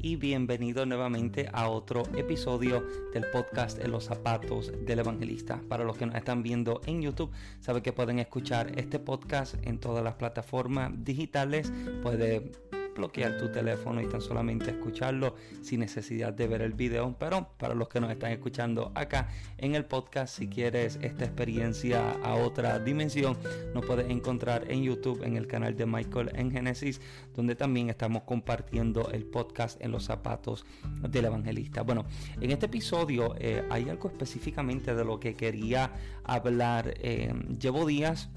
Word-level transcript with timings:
Y 0.00 0.16
bienvenido 0.16 0.86
nuevamente 0.86 1.48
a 1.52 1.68
otro 1.68 2.02
episodio 2.16 2.84
del 3.12 3.24
podcast 3.30 3.78
En 3.78 3.90
los 3.90 4.04
zapatos 4.04 4.72
del 4.84 4.98
evangelista. 5.00 5.60
Para 5.68 5.84
los 5.84 5.96
que 5.96 6.06
nos 6.06 6.14
están 6.14 6.42
viendo 6.42 6.80
en 6.86 7.02
YouTube, 7.02 7.30
saben 7.60 7.82
que 7.82 7.92
pueden 7.92 8.18
escuchar 8.18 8.78
este 8.78 8.98
podcast 8.98 9.54
en 9.62 9.78
todas 9.78 10.02
las 10.02 10.14
plataformas 10.14 10.92
digitales. 11.04 11.72
Puede 12.02 12.52
bloquear 13.00 13.38
tu 13.38 13.50
teléfono 13.50 14.02
y 14.02 14.06
tan 14.06 14.20
solamente 14.20 14.70
escucharlo 14.70 15.34
sin 15.62 15.80
necesidad 15.80 16.34
de 16.34 16.46
ver 16.46 16.60
el 16.60 16.74
video. 16.74 17.16
Pero 17.18 17.48
para 17.58 17.74
los 17.74 17.88
que 17.88 17.98
nos 17.98 18.10
están 18.10 18.30
escuchando 18.30 18.92
acá 18.94 19.28
en 19.56 19.74
el 19.74 19.86
podcast, 19.86 20.36
si 20.36 20.48
quieres 20.48 20.98
esta 21.00 21.24
experiencia 21.24 22.12
a 22.22 22.34
otra 22.34 22.78
dimensión, 22.78 23.38
nos 23.74 23.86
puedes 23.86 24.10
encontrar 24.10 24.70
en 24.70 24.82
YouTube 24.82 25.22
en 25.22 25.36
el 25.36 25.46
canal 25.46 25.74
de 25.76 25.86
Michael 25.86 26.30
en 26.34 26.50
Genesis, 26.50 27.00
donde 27.34 27.54
también 27.54 27.88
estamos 27.88 28.22
compartiendo 28.24 29.10
el 29.10 29.24
podcast 29.24 29.80
en 29.80 29.92
los 29.92 30.04
zapatos 30.04 30.66
del 31.08 31.24
evangelista. 31.24 31.82
Bueno, 31.82 32.04
en 32.38 32.50
este 32.50 32.66
episodio 32.66 33.34
eh, 33.38 33.64
hay 33.70 33.88
algo 33.88 34.08
específicamente 34.08 34.94
de 34.94 35.04
lo 35.04 35.18
que 35.18 35.34
quería 35.34 35.92
hablar. 36.24 36.94
Eh, 36.98 37.32
llevo 37.58 37.86
días 37.86 38.28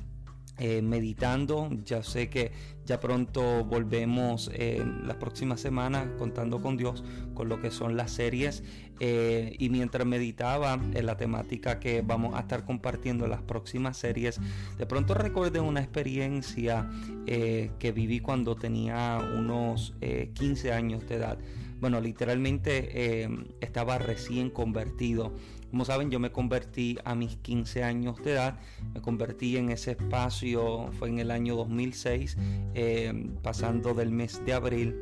eh, 0.60 0.84
meditando. 0.84 1.70
Ya 1.84 2.04
sé 2.04 2.30
que 2.30 2.52
ya 2.86 3.00
pronto 3.00 3.66
volvemos 3.66 4.52
eh, 4.54 4.86
la 5.04 5.18
próxima 5.18 5.58
semana 5.58 6.14
contando 6.20 6.62
con 6.62 6.78
Dios 6.78 7.04
con 7.34 7.50
lo 7.50 7.60
que 7.60 7.72
son 7.72 7.98
las 7.98 8.12
series. 8.12 8.64
Eh, 9.00 9.56
y 9.58 9.70
mientras 9.70 10.06
meditaba 10.06 10.80
en 10.94 11.06
la 11.08 11.18
temática 11.18 11.80
que 11.80 12.04
vamos 12.04 12.36
a 12.36 12.42
estar 12.42 12.66
compartiendo 12.66 13.26
en 13.26 13.32
las 13.32 13.42
próximas 13.42 13.98
series, 13.98 14.40
de 14.78 14.86
pronto 14.86 15.16
recordé 15.16 15.60
una 15.60 15.80
experiencia 15.80 16.88
que 17.26 17.92
viví 17.94 18.20
cuando 18.20 18.56
tenía 18.56 19.20
unos 19.36 19.96
15 20.34 20.72
años 20.72 21.08
de 21.10 21.16
edad. 21.16 21.40
Bueno, 21.80 22.00
literalmente 22.00 23.28
estaba 23.60 23.98
recién 23.98 24.52
convertido 24.52 25.34
como 25.74 25.86
saben, 25.86 26.12
yo 26.12 26.20
me 26.20 26.32
convertí 26.32 27.00
a 27.04 27.16
mis 27.16 27.36
15 27.38 27.84
años 27.84 28.24
de 28.24 28.34
edad, 28.34 28.60
me 28.94 29.02
convertí 29.02 29.58
en 29.58 29.72
ese 29.72 29.94
espacio, 29.94 30.92
fue 31.00 31.10
en 31.10 31.18
el 31.18 31.32
año 31.32 31.56
2006, 31.56 32.38
eh, 32.76 33.12
pasando 33.42 33.96
del 33.96 34.12
mes 34.12 34.40
de 34.46 34.54
abril 34.54 34.96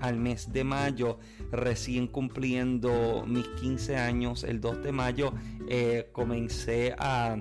al 0.00 0.18
mes 0.18 0.52
de 0.52 0.64
mayo, 0.64 1.20
recién 1.52 2.08
cumpliendo 2.08 3.24
mis 3.24 3.46
15 3.46 3.98
años, 3.98 4.42
el 4.42 4.60
2 4.60 4.82
de 4.82 4.90
mayo, 4.90 5.32
eh, 5.68 6.08
comencé 6.10 6.96
a 6.98 7.36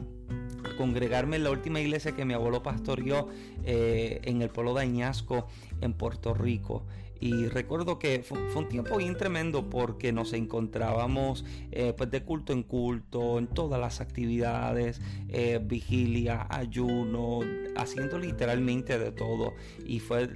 congregarme 0.78 1.38
en 1.38 1.44
la 1.44 1.50
última 1.50 1.80
iglesia 1.80 2.16
que 2.16 2.24
mi 2.24 2.36
abuelo 2.36 2.62
pastoreó 2.62 3.30
eh, 3.64 4.22
en 4.26 4.44
el 4.44 4.50
pueblo 4.50 4.76
de 4.76 4.84
Añasco, 4.84 5.48
en 5.82 5.94
Puerto 5.94 6.36
Rico. 6.36 6.86
Y 7.20 7.48
recuerdo 7.48 8.00
que 8.00 8.24
fue, 8.24 8.40
un 8.56 8.70
tiempo 8.70 8.98
bien 8.98 9.18
tremendo 9.18 9.70
porque 9.70 10.12
nos 10.12 10.34
encontrábamos 10.34 11.46
eh, 11.72 11.94
pues 11.96 12.12
de 12.12 12.24
culto 12.24 12.54
en 12.54 12.64
culto, 12.64 13.40
en 13.40 13.48
todas 13.48 13.80
las 13.80 14.02
actividades, 14.02 15.02
eh, 15.30 15.60
vigilia, 15.64 16.48
ayuno, 16.50 17.40
haciendo 17.76 18.20
literalmente 18.20 19.00
de 19.00 19.12
todo. 19.12 19.54
Y 19.86 20.00
fue 20.00 20.30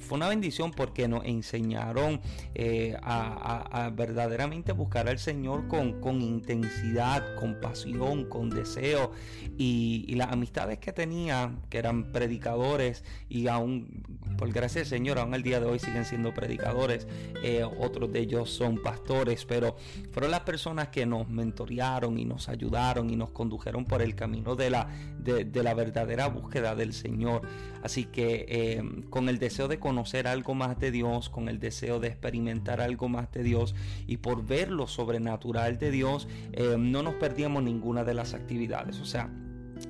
fue 0.00 0.16
una 0.16 0.28
bendición 0.28 0.72
porque 0.72 1.06
nos 1.06 1.24
enseñaron 1.24 2.20
eh, 2.54 2.96
a, 3.02 3.92
verdaderamente 3.94 4.72
buscar 4.72 5.08
al 5.08 5.18
Señor 5.18 5.68
con, 5.68 6.00
con 6.00 6.20
intensidad, 6.22 7.36
con 7.36 7.60
pasión, 7.60 8.24
con 8.24 8.50
deseo. 8.50 9.12
Y, 9.56 10.14
las 10.20 10.32
amistades 10.32 10.78
que 10.78 10.92
tenía, 10.92 11.54
que 11.70 11.78
eran 11.78 12.12
predicadores, 12.12 13.04
y 13.28 13.46
aún, 13.46 14.02
por 14.36 14.52
gracia 14.52 14.80
del 14.80 14.88
Señor, 14.88 15.18
aún 15.18 15.32
al 15.32 15.42
día 15.42 15.60
de 15.60 15.66
hoy 15.66 15.78
siguen 15.78 16.04
siendo 16.04 16.19
predicadores. 16.34 17.06
Eh, 17.42 17.64
otros 17.64 18.12
de 18.12 18.20
ellos 18.20 18.50
son 18.50 18.82
pastores, 18.82 19.44
pero 19.44 19.76
fueron 20.10 20.30
las 20.30 20.40
personas 20.40 20.88
que 20.88 21.06
nos 21.06 21.28
mentorearon 21.28 22.18
y 22.18 22.24
nos 22.24 22.48
ayudaron 22.48 23.10
y 23.10 23.16
nos 23.16 23.30
condujeron 23.30 23.84
por 23.84 24.02
el 24.02 24.14
camino 24.14 24.56
de 24.56 24.70
la, 24.70 24.88
de, 25.18 25.62
la 25.62 25.74
verdadera 25.74 26.28
búsqueda 26.28 26.74
del 26.74 26.92
Señor. 26.92 27.42
Así 27.82 28.04
que 28.04 28.46
eh, 28.48 28.82
con 29.08 29.28
el 29.28 29.38
deseo 29.38 29.68
de 29.68 29.78
conocer 29.78 30.26
algo 30.26 30.54
más 30.54 30.78
de 30.78 30.90
Dios, 30.90 31.30
con 31.30 31.48
el 31.48 31.58
deseo 31.58 32.00
de 32.00 32.08
experimentar 32.08 32.80
algo 32.80 33.08
más 33.08 33.32
de 33.32 33.42
Dios 33.42 33.74
y 34.06 34.18
por 34.18 34.44
ver 34.44 34.70
lo 34.70 34.86
sobrenatural 34.86 35.78
de 35.78 35.90
Dios, 35.90 36.28
eh, 36.52 36.76
no 36.78 37.02
nos 37.02 37.14
perdíamos 37.14 37.62
ninguna 37.62 38.04
de 38.04 38.14
las 38.14 38.34
actividades. 38.34 39.00
O 39.00 39.06
sea, 39.06 39.30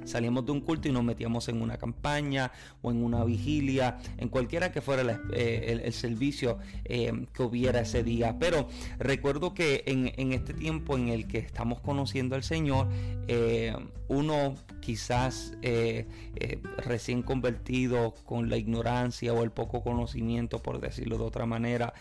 Salíamos 0.05 0.47
de 0.47 0.53
un 0.53 0.61
culto 0.61 0.89
y 0.89 0.93
nos 0.93 1.05
metíamos 1.05 1.49
en 1.49 1.63
una 1.63 1.77
campaña 1.77 2.53
o 2.83 2.91
en 2.91 3.03
una 3.03 3.25
vigilia, 3.25 3.99
en 4.19 4.29
cualquiera 4.29 4.73
que 4.73 4.81
fuera 4.81 5.21
eh, 5.33 5.81
el, 5.85 5.93
servicio 5.93 6.59
eh, 6.85 7.27
que 7.33 7.43
hubiera 7.43 7.81
ese 7.81 8.03
día. 8.03 8.37
Pero 8.39 8.69
recuerdo 8.99 9.55
que 9.55 9.83
en, 9.87 10.33
este 10.33 10.55
tiempo 10.55 10.97
en 10.97 11.09
el 11.09 11.27
que 11.27 11.39
estamos 11.39 11.81
conociendo 11.81 12.37
al 12.37 12.43
Señor, 12.43 12.89
eh, 13.29 13.75
uno 14.09 14.55
quizás 14.81 15.53
recién 16.79 17.23
convertido 17.23 18.15
con 18.25 18.51
la 18.51 18.57
ignorancia 18.57 19.33
o 19.33 19.45
el 19.45 19.51
poco 19.51 19.83
conocimiento, 19.83 20.59
por 20.63 20.81
decirlo 20.81 21.19
de 21.19 21.25
otra 21.25 21.47
manera, 21.47 21.95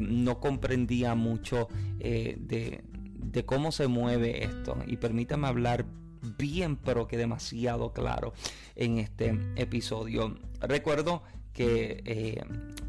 no 0.00 0.40
comprendía 0.40 1.14
mucho 1.14 1.68
de, 1.98 2.82
de 3.30 3.44
cómo 3.44 3.70
se 3.72 3.86
mueve 3.86 4.44
esto. 4.44 4.76
Y 4.86 4.96
permítame 4.96 5.46
hablar 5.46 5.84
bien, 6.22 6.76
pero 6.76 7.06
que 7.06 7.16
demasiado 7.16 7.92
claro 7.92 8.32
en 8.76 8.98
este 8.98 9.38
episodio. 9.56 10.38
Recuerdo 10.60 11.22
que 11.52 12.02
eh, 12.04 12.40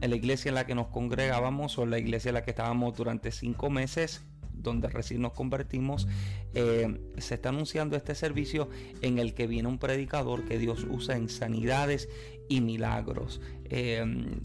en 0.01 0.09
la 0.09 0.16
iglesia 0.16 0.50
en 0.50 0.56
la 0.56 0.66
que 0.66 0.75
nos 0.75 0.88
congregábamos 0.88 1.78
o 1.78 1.85
la 1.85 1.97
iglesia 1.97 2.29
en 2.29 2.35
la 2.35 2.44
que 2.44 2.51
estábamos 2.51 2.95
durante 2.95 3.31
cinco 3.31 3.69
meses, 3.69 4.22
donde 4.53 4.90
recién 4.90 5.22
nos 5.22 5.34
convertimos, 5.34 6.07
eh, 6.53 7.00
se 7.17 7.35
está 7.35 7.50
anunciando 7.50 7.95
este 7.95 8.13
servicio 8.13 8.69
en 9.01 9.17
el 9.17 9.34
que 9.34 9.47
viene 9.47 9.67
un 9.67 9.79
predicador 9.79 10.46
que 10.46 10.59
Dios 10.59 10.85
usa 10.90 11.16
en 11.16 11.29
sanidades 11.29 12.09
y 12.47 12.61
milagros. 12.61 13.41
Eh, 13.66 14.03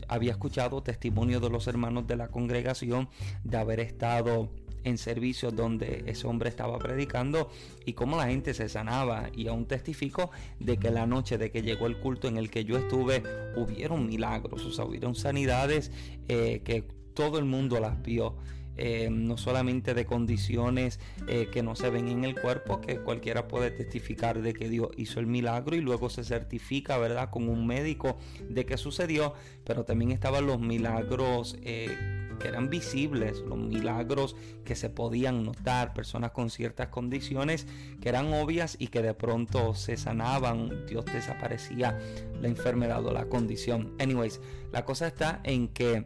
había 0.08 0.32
escuchado 0.32 0.82
testimonio 0.82 1.40
de 1.40 1.50
los 1.50 1.66
hermanos 1.66 2.06
de 2.06 2.16
la 2.16 2.28
congregación 2.28 3.08
de 3.42 3.56
haber 3.56 3.80
estado 3.80 4.50
en 4.84 4.98
servicios 4.98 5.56
donde 5.56 6.04
ese 6.06 6.26
hombre 6.26 6.48
estaba 6.48 6.78
predicando 6.78 7.50
y 7.84 7.94
cómo 7.94 8.16
la 8.16 8.26
gente 8.26 8.54
se 8.54 8.68
sanaba. 8.68 9.30
Y 9.34 9.48
aún 9.48 9.66
testifico 9.66 10.30
de 10.60 10.76
que 10.76 10.90
la 10.90 11.06
noche 11.06 11.38
de 11.38 11.50
que 11.50 11.62
llegó 11.62 11.86
el 11.86 11.98
culto 11.98 12.28
en 12.28 12.36
el 12.36 12.50
que 12.50 12.64
yo 12.64 12.76
estuve, 12.76 13.22
hubieron 13.56 14.06
milagros, 14.06 14.64
o 14.64 14.70
sea, 14.70 14.84
hubieron 14.84 15.14
sanidades 15.14 15.90
eh, 16.28 16.62
que 16.64 16.82
todo 17.14 17.38
el 17.38 17.44
mundo 17.44 17.80
las 17.80 18.02
vio. 18.02 18.36
Eh, 18.76 19.08
no 19.08 19.36
solamente 19.36 19.94
de 19.94 20.04
condiciones 20.04 20.98
eh, 21.28 21.46
que 21.52 21.62
no 21.62 21.76
se 21.76 21.90
ven 21.90 22.08
en 22.08 22.24
el 22.24 22.34
cuerpo, 22.34 22.80
que 22.80 22.98
cualquiera 22.98 23.46
puede 23.46 23.70
testificar 23.70 24.42
de 24.42 24.52
que 24.52 24.68
Dios 24.68 24.88
hizo 24.96 25.20
el 25.20 25.28
milagro 25.28 25.76
y 25.76 25.80
luego 25.80 26.10
se 26.10 26.24
certifica, 26.24 26.98
¿verdad?, 26.98 27.30
con 27.30 27.48
un 27.48 27.68
médico 27.68 28.16
de 28.48 28.66
que 28.66 28.76
sucedió, 28.76 29.34
pero 29.62 29.84
también 29.84 30.10
estaban 30.10 30.46
los 30.46 30.58
milagros 30.58 31.56
que 32.38 32.48
eran 32.48 32.70
visibles, 32.70 33.40
los 33.40 33.58
milagros 33.58 34.36
que 34.64 34.74
se 34.74 34.90
podían 34.90 35.44
notar, 35.44 35.94
personas 35.94 36.32
con 36.32 36.50
ciertas 36.50 36.88
condiciones 36.88 37.66
que 38.00 38.08
eran 38.08 38.32
obvias 38.32 38.76
y 38.78 38.88
que 38.88 39.02
de 39.02 39.14
pronto 39.14 39.74
se 39.74 39.96
sanaban, 39.96 40.86
Dios 40.86 41.04
desaparecía 41.06 41.98
la 42.40 42.48
enfermedad 42.48 43.04
o 43.04 43.12
la 43.12 43.26
condición. 43.26 43.94
Anyways, 43.98 44.40
la 44.72 44.84
cosa 44.84 45.06
está 45.06 45.40
en 45.44 45.68
que 45.68 46.04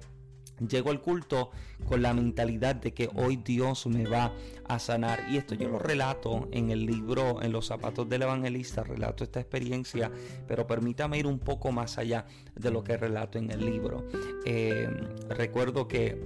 Llego 0.67 0.91
al 0.91 1.01
culto 1.01 1.51
con 1.87 2.03
la 2.03 2.13
mentalidad 2.15 2.77
de 2.77 2.93
que 2.93 3.09
hoy 3.15 3.37
Dios 3.37 3.87
me 3.87 4.07
va 4.07 4.33
a 4.65 4.79
sanar. 4.79 5.25
Y 5.31 5.37
esto 5.37 5.55
yo 5.55 5.69
lo 5.69 5.79
relato 5.79 6.49
en 6.53 6.71
el 6.71 6.85
libro, 6.87 7.43
en 7.43 7.53
los 7.53 7.67
zapatos 7.67 8.09
del 8.09 8.23
evangelista, 8.23 8.83
relato 8.83 9.25
esta 9.25 9.41
experiencia, 9.41 10.11
pero 10.47 10.67
permítame 10.67 11.19
ir 11.19 11.27
un 11.27 11.39
poco 11.39 11.73
más 11.73 11.99
allá 11.99 12.27
de 12.55 12.71
lo 12.71 12.83
que 12.85 12.97
relato 12.97 13.39
en 13.39 13.51
el 13.51 13.65
libro. 13.65 14.07
Eh, 14.45 14.89
recuerdo 15.29 15.89
que 15.89 16.19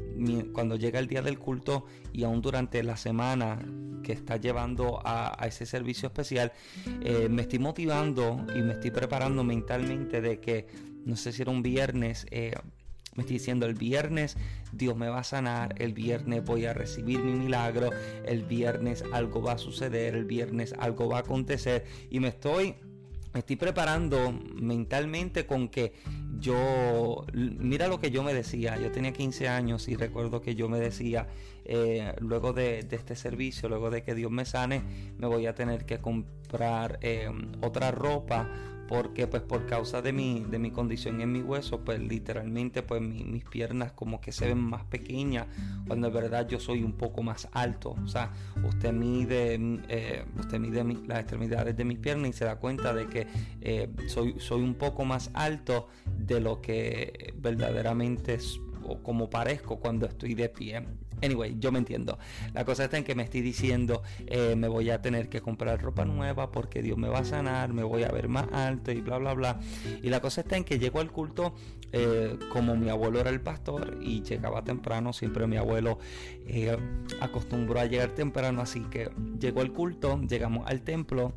cuando 0.52 0.76
llega 0.76 0.98
el 0.98 1.06
día 1.06 1.22
del 1.22 1.38
culto 1.38 1.86
y 2.12 2.24
aún 2.24 2.42
durante 2.42 2.82
la 2.82 2.96
semana 2.96 3.58
que 4.02 4.12
está 4.12 4.36
llevando 4.36 5.00
a, 5.04 5.36
ese 5.46 5.64
servicio 5.64 6.08
especial, 6.08 6.52
eh, 7.02 7.28
me 7.30 7.42
estoy 7.42 7.58
motivando 7.58 8.44
y 8.54 8.60
me 8.62 8.72
estoy 8.72 8.90
preparando 8.90 9.44
mentalmente 9.44 10.20
de 10.20 10.40
que, 10.40 10.66
no 11.04 11.16
sé 11.16 11.32
si 11.32 11.42
era 11.42 11.50
un 11.50 11.62
viernes, 11.62 12.26
eh, 12.30 12.52
Me 13.14 13.22
estoy 13.22 13.38
diciendo 13.38 13.66
el 13.66 13.74
viernes 13.74 14.36
Dios 14.72 14.96
me 14.96 15.08
va 15.08 15.18
a 15.18 15.24
sanar, 15.24 15.74
el 15.78 15.92
viernes 15.92 16.44
voy 16.44 16.64
a 16.64 16.72
recibir 16.72 17.20
mi 17.20 17.32
milagro, 17.32 17.90
el 18.24 18.42
viernes 18.44 19.04
algo 19.12 19.42
va 19.42 19.52
a 19.52 19.58
suceder, 19.58 20.14
el 20.14 20.24
viernes 20.24 20.74
algo 20.78 21.08
va 21.08 21.18
a 21.18 21.20
acontecer. 21.20 21.84
Y 22.10 22.20
me 22.20 22.28
estoy 22.28 22.76
me 23.32 23.40
estoy 23.40 23.56
preparando 23.56 24.30
mentalmente 24.54 25.46
con 25.46 25.68
que 25.68 25.94
yo, 26.38 27.24
mira 27.32 27.88
lo 27.88 27.98
que 27.98 28.10
yo 28.10 28.22
me 28.22 28.34
decía, 28.34 28.78
yo 28.78 28.92
tenía 28.92 29.12
15 29.12 29.48
años 29.48 29.88
y 29.88 29.96
recuerdo 29.96 30.42
que 30.42 30.54
yo 30.54 30.68
me 30.68 30.78
decía, 30.78 31.28
eh, 31.64 32.14
luego 32.20 32.52
de, 32.52 32.86
este 32.90 33.16
servicio, 33.16 33.68
luego 33.68 33.90
de 33.90 34.02
que 34.02 34.14
Dios 34.14 34.30
me 34.30 34.44
sane, 34.44 34.82
me 35.16 35.26
voy 35.26 35.46
a 35.46 35.54
tener 35.54 35.86
que 35.86 35.98
comprar 35.98 36.98
eh, 37.00 37.30
otra 37.62 37.90
ropa 37.90 38.50
porque 38.88 39.26
pues 39.26 39.42
por 39.42 39.66
causa 39.66 40.02
de 40.02 40.12
mi, 40.12 40.44
de 40.48 40.58
mi 40.58 40.70
condición 40.70 41.20
en 41.20 41.32
mi 41.32 41.40
hueso, 41.40 41.80
pues 41.84 42.00
literalmente 42.00 42.82
pues 42.82 43.00
mis 43.00 43.44
piernas 43.44 43.92
como 43.92 44.20
que 44.20 44.32
se 44.32 44.48
ven 44.48 44.58
más 44.58 44.84
pequeñas, 44.84 45.46
cuando 45.86 46.08
en 46.08 46.14
verdad 46.14 46.48
yo 46.48 46.60
soy 46.60 46.82
un 46.82 46.92
poco 46.92 47.22
más 47.22 47.48
alto. 47.52 47.96
O 48.02 48.08
sea, 48.08 48.32
usted 48.64 48.92
mide, 48.92 49.58
eh, 49.88 50.24
usted 50.38 50.58
mide 50.58 50.84
las 51.06 51.20
extremidades 51.20 51.76
de 51.76 51.84
mis 51.84 51.98
piernas 51.98 52.30
y 52.30 52.32
se 52.32 52.44
da 52.44 52.56
cuenta 52.56 52.92
de 52.92 53.06
que 53.06 53.26
eh, 53.60 53.88
soy, 54.08 54.34
soy 54.38 54.62
un 54.62 54.74
poco 54.74 55.04
más 55.04 55.30
alto 55.34 55.88
de 56.16 56.40
lo 56.40 56.60
que 56.60 57.34
verdaderamente 57.38 58.34
es, 58.34 58.60
o 58.84 59.02
como 59.02 59.30
parezco 59.30 59.78
cuando 59.78 60.06
estoy 60.06 60.34
de 60.34 60.48
pie. 60.48 60.84
Anyway, 61.22 61.56
yo 61.58 61.70
me 61.72 61.78
entiendo. 61.78 62.18
La 62.52 62.64
cosa 62.64 62.84
está 62.84 62.98
en 62.98 63.04
que 63.04 63.14
me 63.14 63.22
estoy 63.22 63.40
diciendo, 63.42 64.02
eh, 64.26 64.56
me 64.56 64.68
voy 64.68 64.90
a 64.90 65.00
tener 65.00 65.28
que 65.28 65.40
comprar 65.40 65.80
ropa 65.80 66.04
nueva 66.04 66.50
porque 66.50 66.82
Dios 66.82 66.98
me 66.98 67.08
va 67.08 67.20
a 67.20 67.24
sanar, 67.24 67.72
me 67.72 67.84
voy 67.84 68.02
a 68.02 68.08
ver 68.08 68.28
más 68.28 68.46
alto 68.52 68.90
y 68.92 69.00
bla, 69.00 69.18
bla, 69.18 69.34
bla. 69.34 69.60
Y 70.02 70.08
la 70.08 70.20
cosa 70.20 70.40
está 70.40 70.56
en 70.56 70.64
que 70.64 70.78
llego 70.78 71.00
al 71.00 71.12
culto, 71.12 71.54
eh, 71.92 72.38
como 72.50 72.74
mi 72.74 72.88
abuelo 72.88 73.20
era 73.20 73.30
el 73.30 73.40
pastor 73.40 73.98
y 74.00 74.22
llegaba 74.22 74.64
temprano, 74.64 75.12
siempre 75.12 75.46
mi 75.46 75.56
abuelo 75.56 75.98
eh, 76.46 76.76
acostumbró 77.20 77.80
a 77.80 77.86
llegar 77.86 78.10
temprano, 78.10 78.60
así 78.60 78.80
que 78.90 79.10
llegó 79.38 79.60
al 79.60 79.72
culto, 79.72 80.20
llegamos 80.22 80.66
al 80.66 80.82
templo 80.82 81.32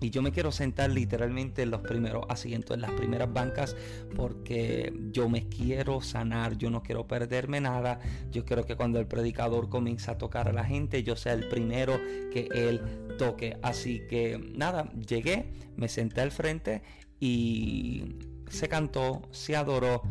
y 0.00 0.10
yo 0.10 0.22
me 0.22 0.30
quiero 0.30 0.52
sentar 0.52 0.90
literalmente 0.90 1.62
en 1.62 1.70
los 1.70 1.80
primeros 1.80 2.24
asientos, 2.28 2.76
en 2.76 2.82
las 2.82 2.92
primeras 2.92 3.32
bancas, 3.32 3.76
porque 4.14 4.92
yo 5.10 5.28
me 5.28 5.48
quiero 5.48 6.00
sanar, 6.00 6.56
yo 6.56 6.70
no 6.70 6.82
quiero 6.82 7.06
perderme 7.06 7.60
nada. 7.60 7.98
Yo 8.30 8.44
quiero 8.44 8.64
que 8.64 8.76
cuando 8.76 9.00
el 9.00 9.06
predicador 9.06 9.68
comienza 9.68 10.12
a 10.12 10.18
tocar 10.18 10.48
a 10.48 10.52
la 10.52 10.64
gente, 10.64 11.02
yo 11.02 11.16
sea 11.16 11.32
el 11.32 11.48
primero 11.48 11.98
que 12.32 12.48
él 12.52 12.80
toque. 13.18 13.56
Así 13.62 14.02
que 14.08 14.38
nada, 14.54 14.92
llegué, 14.92 15.50
me 15.76 15.88
senté 15.88 16.20
al 16.20 16.30
frente 16.30 16.82
y 17.18 18.14
se 18.48 18.68
cantó, 18.68 19.22
se 19.32 19.56
adoró 19.56 20.02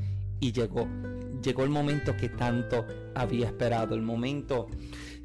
y 0.41 0.51
llegó. 0.51 0.87
Llegó 1.41 1.63
el 1.63 1.69
momento 1.69 2.17
que 2.17 2.27
tanto 2.27 2.85
había 3.15 3.45
esperado, 3.45 3.95
el 3.95 4.01
momento, 4.01 4.67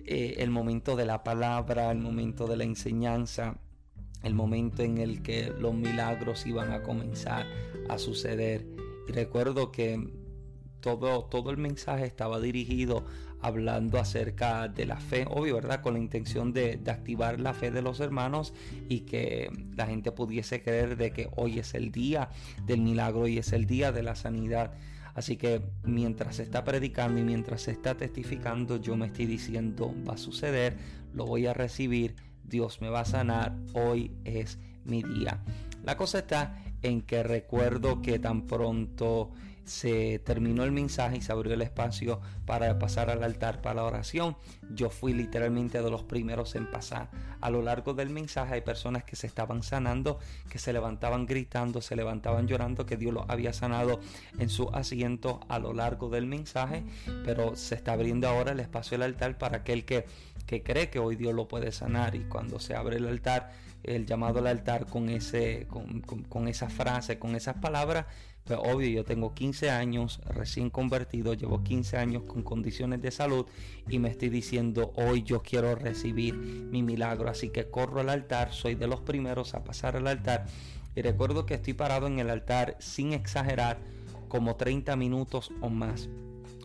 eh, 0.04 0.36
el 0.38 0.50
momento 0.50 0.94
de 0.94 1.06
la 1.06 1.24
palabra, 1.24 1.90
el 1.90 1.98
momento 1.98 2.46
de 2.46 2.56
la 2.56 2.64
enseñanza 2.64 3.56
el 4.22 4.34
momento 4.34 4.82
en 4.82 4.98
el 4.98 5.22
que 5.22 5.52
los 5.58 5.74
milagros 5.74 6.46
iban 6.46 6.72
a 6.72 6.82
comenzar 6.82 7.46
a 7.88 7.98
suceder. 7.98 8.66
Y 9.08 9.12
recuerdo 9.12 9.72
que 9.72 10.12
todo, 10.80 11.24
todo 11.24 11.50
el 11.50 11.56
mensaje 11.56 12.06
estaba 12.06 12.40
dirigido 12.40 13.04
hablando 13.40 13.98
acerca 13.98 14.68
de 14.68 14.86
la 14.86 14.98
fe, 14.98 15.26
obvio, 15.28 15.56
¿verdad? 15.56 15.80
Con 15.80 15.94
la 15.94 16.00
intención 16.00 16.52
de, 16.52 16.76
de, 16.76 16.90
activar 16.90 17.40
la 17.40 17.54
fe 17.54 17.72
de 17.72 17.82
los 17.82 17.98
hermanos 17.98 18.54
y 18.88 19.00
que 19.00 19.50
la 19.76 19.86
gente 19.86 20.12
pudiese 20.12 20.62
creer 20.62 20.96
de 20.96 21.12
que 21.12 21.28
hoy 21.34 21.58
es 21.58 21.74
el 21.74 21.90
día 21.90 22.30
del 22.66 22.80
milagro 22.80 23.26
y 23.26 23.38
es 23.38 23.52
el 23.52 23.66
día 23.66 23.90
de 23.90 24.04
la 24.04 24.14
sanidad. 24.14 24.74
Así 25.14 25.36
que 25.36 25.60
mientras 25.82 26.36
se 26.36 26.42
está 26.42 26.64
predicando 26.64 27.20
y 27.20 27.24
mientras 27.24 27.62
se 27.62 27.72
está 27.72 27.96
testificando, 27.96 28.76
yo 28.76 28.96
me 28.96 29.06
estoy 29.06 29.26
diciendo, 29.26 29.94
va 30.08 30.14
a 30.14 30.18
suceder, 30.18 30.76
lo 31.12 31.26
voy 31.26 31.46
a 31.46 31.52
recibir, 31.52 32.14
Dios 32.44 32.80
me 32.80 32.88
va 32.88 33.00
a 33.00 33.04
sanar, 33.04 33.56
hoy 33.74 34.12
es 34.24 34.58
mi 34.84 35.02
día. 35.02 35.42
La 35.84 35.96
cosa 35.96 36.18
está 36.20 36.62
en 36.82 37.02
que 37.02 37.22
recuerdo 37.22 38.02
que 38.02 38.18
tan 38.18 38.46
pronto 38.46 39.30
se 39.64 40.18
terminó 40.18 40.64
el 40.64 40.72
mensaje 40.72 41.18
y 41.18 41.20
se 41.20 41.32
abrió 41.32 41.54
el 41.54 41.62
espacio 41.62 42.20
para 42.46 42.78
pasar 42.78 43.10
al 43.10 43.22
altar 43.22 43.62
para 43.62 43.76
la 43.76 43.84
oración. 43.84 44.36
Yo 44.74 44.90
fui 44.90 45.12
literalmente 45.12 45.80
de 45.82 45.90
los 45.90 46.02
primeros 46.02 46.54
en 46.54 46.70
pasar. 46.70 47.10
A 47.40 47.50
lo 47.50 47.62
largo 47.62 47.94
del 47.94 48.10
mensaje 48.10 48.54
hay 48.54 48.60
personas 48.62 49.04
que 49.04 49.16
se 49.16 49.26
estaban 49.26 49.62
sanando, 49.62 50.18
que 50.48 50.58
se 50.58 50.72
levantaban 50.72 51.26
gritando, 51.26 51.80
se 51.80 51.96
levantaban 51.96 52.48
llorando, 52.48 52.86
que 52.86 52.96
Dios 52.96 53.14
los 53.14 53.28
había 53.28 53.52
sanado 53.52 54.00
en 54.38 54.48
su 54.48 54.68
asiento 54.70 55.40
a 55.48 55.58
lo 55.58 55.72
largo 55.72 56.08
del 56.08 56.26
mensaje, 56.26 56.84
pero 57.24 57.56
se 57.56 57.74
está 57.74 57.92
abriendo 57.92 58.28
ahora 58.28 58.52
el 58.52 58.60
espacio 58.60 58.98
del 58.98 59.02
altar 59.02 59.38
para 59.38 59.58
aquel 59.58 59.84
que 59.84 60.06
que 60.46 60.62
cree 60.62 60.90
que 60.90 60.98
hoy 60.98 61.16
Dios 61.16 61.34
lo 61.34 61.48
puede 61.48 61.72
sanar 61.72 62.14
y 62.14 62.20
cuando 62.20 62.58
se 62.58 62.74
abre 62.74 62.96
el 62.96 63.06
altar, 63.06 63.52
el 63.82 64.06
llamado 64.06 64.38
al 64.38 64.46
altar 64.46 64.86
con, 64.86 65.08
ese, 65.08 65.66
con, 66.28 66.48
esa 66.48 66.68
frase, 66.68 67.18
con 67.18 67.34
esas 67.34 67.56
palabras, 67.56 68.06
pues 68.44 68.58
obvio 68.62 68.88
yo 68.88 69.04
tengo 69.04 69.34
15 69.34 69.70
años 69.70 70.20
recién 70.26 70.70
convertido, 70.70 71.34
llevo 71.34 71.62
15 71.62 71.96
años 71.96 72.22
con 72.24 72.42
condiciones 72.42 73.00
de 73.00 73.10
salud 73.10 73.46
y 73.88 73.98
me 73.98 74.08
estoy 74.08 74.30
diciendo 74.30 74.92
hoy 74.96 75.22
yo 75.22 75.42
quiero 75.42 75.74
recibir 75.76 76.34
mi 76.34 76.82
milagro, 76.82 77.30
así 77.30 77.50
que 77.50 77.70
corro 77.70 78.00
al 78.00 78.08
altar, 78.08 78.52
soy 78.52 78.74
de 78.74 78.88
los 78.88 79.00
primeros 79.00 79.54
a 79.54 79.62
pasar 79.62 79.96
al 79.96 80.08
altar 80.08 80.46
y 80.94 81.02
recuerdo 81.02 81.46
que 81.46 81.54
estoy 81.54 81.74
parado 81.74 82.06
en 82.06 82.18
el 82.18 82.30
altar 82.30 82.76
sin 82.80 83.12
exagerar 83.12 83.78
como 84.28 84.56
30 84.56 84.96
minutos 84.96 85.52
o 85.60 85.68
más 85.68 86.08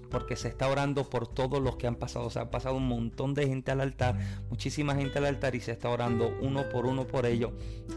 porque 0.09 0.35
se 0.35 0.47
está 0.47 0.67
orando 0.67 1.09
por 1.09 1.27
todos 1.27 1.61
los 1.61 1.77
que 1.77 1.87
han 1.87 1.95
pasado. 1.95 2.25
O 2.25 2.29
sea, 2.29 2.43
ha 2.43 2.51
pasado 2.51 2.75
un 2.75 2.87
montón 2.87 3.33
de 3.33 3.47
gente 3.47 3.71
al 3.71 3.81
altar, 3.81 4.17
muchísima 4.49 4.95
gente 4.95 5.19
al 5.19 5.25
altar 5.25 5.55
y 5.55 5.59
se 5.59 5.71
está 5.71 5.89
orando 5.89 6.35
uno 6.41 6.69
por 6.69 6.85
uno 6.85 7.07
por 7.07 7.25
ellos. 7.25 7.51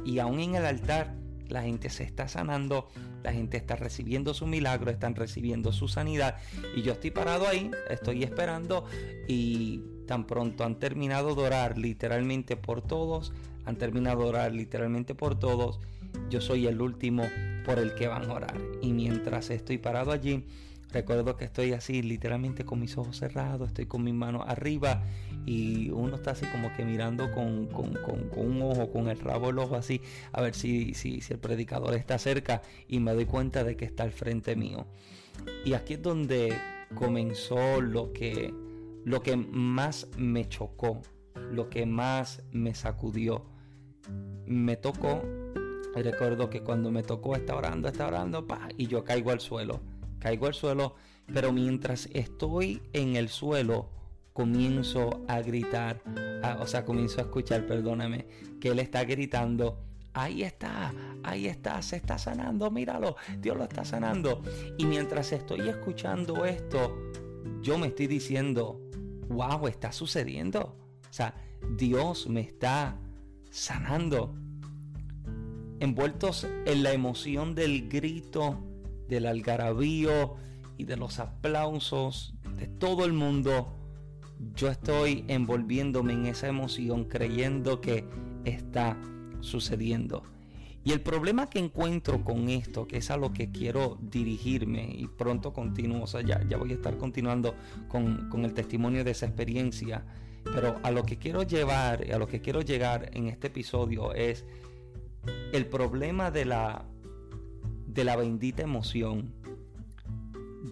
Y 0.04 0.18
aún 0.18 0.40
en 0.40 0.54
el 0.56 0.66
altar, 0.66 1.14
la 1.48 1.62
gente 1.62 1.90
se 1.90 2.04
está 2.04 2.28
sanando, 2.28 2.88
la 3.22 3.32
gente 3.32 3.56
está 3.56 3.76
recibiendo 3.76 4.34
su 4.34 4.46
milagro, 4.46 4.90
están 4.90 5.14
recibiendo 5.14 5.72
su 5.72 5.88
sanidad. 5.88 6.36
Y 6.76 6.82
yo 6.82 6.92
estoy 6.92 7.10
parado 7.10 7.46
ahí, 7.48 7.70
estoy 7.88 8.22
esperando 8.22 8.84
y 9.28 9.82
tan 10.06 10.26
pronto 10.26 10.64
han 10.64 10.78
terminado 10.78 11.34
de 11.34 11.42
orar 11.42 11.78
literalmente 11.78 12.56
por 12.56 12.82
todos, 12.82 13.32
han 13.64 13.76
terminado 13.76 14.22
de 14.22 14.28
orar 14.28 14.52
literalmente 14.52 15.14
por 15.14 15.38
todos. 15.38 15.80
Yo 16.28 16.40
soy 16.40 16.66
el 16.66 16.80
último 16.80 17.24
por 17.64 17.78
el 17.78 17.94
que 17.94 18.08
van 18.08 18.30
a 18.30 18.34
orar. 18.34 18.56
Y 18.80 18.92
mientras 18.92 19.50
estoy 19.50 19.78
parado 19.78 20.12
allí, 20.12 20.44
Recuerdo 20.92 21.36
que 21.36 21.44
estoy 21.44 21.72
así, 21.72 22.02
literalmente 22.02 22.64
con 22.64 22.80
mis 22.80 22.98
ojos 22.98 23.18
cerrados, 23.18 23.68
estoy 23.68 23.86
con 23.86 24.02
mis 24.02 24.14
manos 24.14 24.42
arriba 24.46 25.04
y 25.46 25.90
uno 25.90 26.16
está 26.16 26.32
así 26.32 26.46
como 26.46 26.74
que 26.74 26.84
mirando 26.84 27.30
con, 27.30 27.68
un 28.36 28.62
ojo, 28.62 28.90
con 28.90 29.08
el 29.08 29.18
rabo 29.20 29.48
del 29.48 29.60
ojo 29.60 29.76
así, 29.76 30.00
a 30.32 30.40
ver 30.42 30.54
si, 30.54 30.94
si, 30.94 31.20
si 31.20 31.32
el 31.32 31.38
predicador 31.38 31.94
está 31.94 32.18
cerca 32.18 32.62
y 32.88 32.98
me 32.98 33.14
doy 33.14 33.24
cuenta 33.24 33.62
de 33.62 33.76
que 33.76 33.84
está 33.84 34.02
al 34.02 34.10
frente 34.10 34.56
mío. 34.56 34.86
Y 35.64 35.74
aquí 35.74 35.94
es 35.94 36.02
donde 36.02 36.58
comenzó 36.96 37.80
lo 37.80 38.12
que, 38.12 38.52
lo 39.04 39.22
que 39.22 39.36
más 39.36 40.08
me 40.16 40.48
chocó, 40.48 41.02
lo 41.52 41.70
que 41.70 41.86
más 41.86 42.42
me 42.50 42.74
sacudió. 42.74 43.44
Me 44.44 44.76
tocó, 44.76 45.22
recuerdo 45.94 46.50
que 46.50 46.62
cuando 46.62 46.90
me 46.90 47.04
tocó 47.04 47.36
estaba 47.36 47.60
orando, 47.60 47.86
estaba 47.86 48.08
orando, 48.08 48.44
pa, 48.48 48.68
y 48.76 48.88
yo 48.88 49.04
caigo 49.04 49.30
al 49.30 49.38
suelo 49.38 49.80
caigo 50.20 50.46
al 50.46 50.54
suelo, 50.54 50.94
pero 51.32 51.52
mientras 51.52 52.08
estoy 52.12 52.82
en 52.92 53.16
el 53.16 53.28
suelo, 53.28 53.88
comienzo 54.32 55.22
a 55.28 55.40
gritar, 55.40 56.02
o 56.60 56.66
sea, 56.66 56.84
comienzo 56.84 57.20
a 57.20 57.24
escuchar, 57.24 57.66
perdóname, 57.66 58.26
que 58.60 58.68
él 58.68 58.78
está 58.78 59.04
gritando. 59.04 59.78
Ahí 60.12 60.42
está, 60.42 60.92
ahí 61.22 61.46
está, 61.46 61.80
se 61.82 61.96
está 61.96 62.18
sanando, 62.18 62.70
míralo, 62.70 63.16
Dios 63.38 63.56
lo 63.56 63.64
está 63.64 63.84
sanando. 63.84 64.42
Y 64.76 64.86
mientras 64.86 65.32
estoy 65.32 65.68
escuchando 65.68 66.44
esto, 66.44 66.96
yo 67.62 67.78
me 67.78 67.88
estoy 67.88 68.06
diciendo, 68.06 68.80
wow, 69.28 69.68
está 69.68 69.92
sucediendo. 69.92 70.76
O 71.08 71.12
sea, 71.12 71.34
Dios 71.76 72.28
me 72.28 72.40
está 72.40 72.96
sanando. 73.50 74.34
Envueltos 75.78 76.46
en 76.66 76.82
la 76.82 76.92
emoción 76.92 77.54
del 77.54 77.88
grito, 77.88 78.58
del 79.10 79.26
algarabío 79.26 80.36
y 80.78 80.84
de 80.84 80.96
los 80.96 81.18
aplausos 81.18 82.32
de 82.56 82.68
todo 82.68 83.04
el 83.04 83.12
mundo, 83.12 83.76
yo 84.54 84.68
estoy 84.68 85.24
envolviéndome 85.28 86.14
en 86.14 86.26
esa 86.26 86.48
emoción 86.48 87.04
creyendo 87.04 87.80
que 87.80 88.06
está 88.44 88.96
sucediendo. 89.40 90.22
Y 90.82 90.92
el 90.92 91.02
problema 91.02 91.50
que 91.50 91.58
encuentro 91.58 92.24
con 92.24 92.48
esto, 92.48 92.86
que 92.86 92.96
es 92.98 93.10
a 93.10 93.18
lo 93.18 93.34
que 93.34 93.50
quiero 93.50 93.98
dirigirme 94.00 94.90
y 94.96 95.08
pronto 95.08 95.52
continúo, 95.52 96.04
o 96.04 96.06
sea, 96.06 96.22
ya, 96.22 96.42
ya 96.48 96.56
voy 96.56 96.70
a 96.70 96.74
estar 96.74 96.96
continuando 96.96 97.54
con, 97.88 98.30
con 98.30 98.46
el 98.46 98.54
testimonio 98.54 99.04
de 99.04 99.10
esa 99.10 99.26
experiencia, 99.26 100.06
pero 100.44 100.78
a 100.82 100.90
lo 100.90 101.04
que 101.04 101.18
quiero 101.18 101.42
llevar, 101.42 102.10
a 102.10 102.16
lo 102.16 102.26
que 102.26 102.40
quiero 102.40 102.62
llegar 102.62 103.10
en 103.12 103.26
este 103.26 103.48
episodio 103.48 104.14
es 104.14 104.46
el 105.52 105.66
problema 105.66 106.30
de 106.30 106.46
la 106.46 106.86
de 108.00 108.04
la 108.04 108.16
bendita 108.16 108.62
emoción 108.62 109.30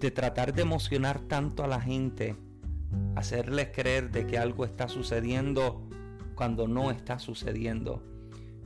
de 0.00 0.10
tratar 0.10 0.54
de 0.54 0.62
emocionar 0.62 1.20
tanto 1.20 1.62
a 1.62 1.66
la 1.66 1.78
gente, 1.78 2.36
hacerles 3.16 3.68
creer 3.74 4.10
de 4.10 4.26
que 4.26 4.38
algo 4.38 4.64
está 4.64 4.88
sucediendo 4.88 5.86
cuando 6.34 6.66
no 6.66 6.90
está 6.90 7.18
sucediendo. 7.18 8.02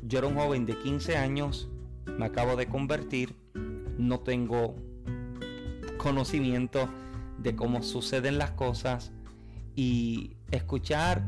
Yo 0.02 0.21
era 0.21 0.28
un 0.28 0.37
joven 0.37 0.64
de 0.64 0.78
15 0.78 1.16
años, 1.16 1.71
me 2.07 2.25
acabo 2.25 2.54
de 2.54 2.69
convertir, 2.69 3.35
no 3.99 4.21
tengo 4.21 4.76
conocimiento 5.97 6.88
de 7.38 7.57
cómo 7.57 7.83
suceden 7.83 8.38
las 8.38 8.52
cosas 8.52 9.11
y 9.75 10.37
escuchar 10.52 11.25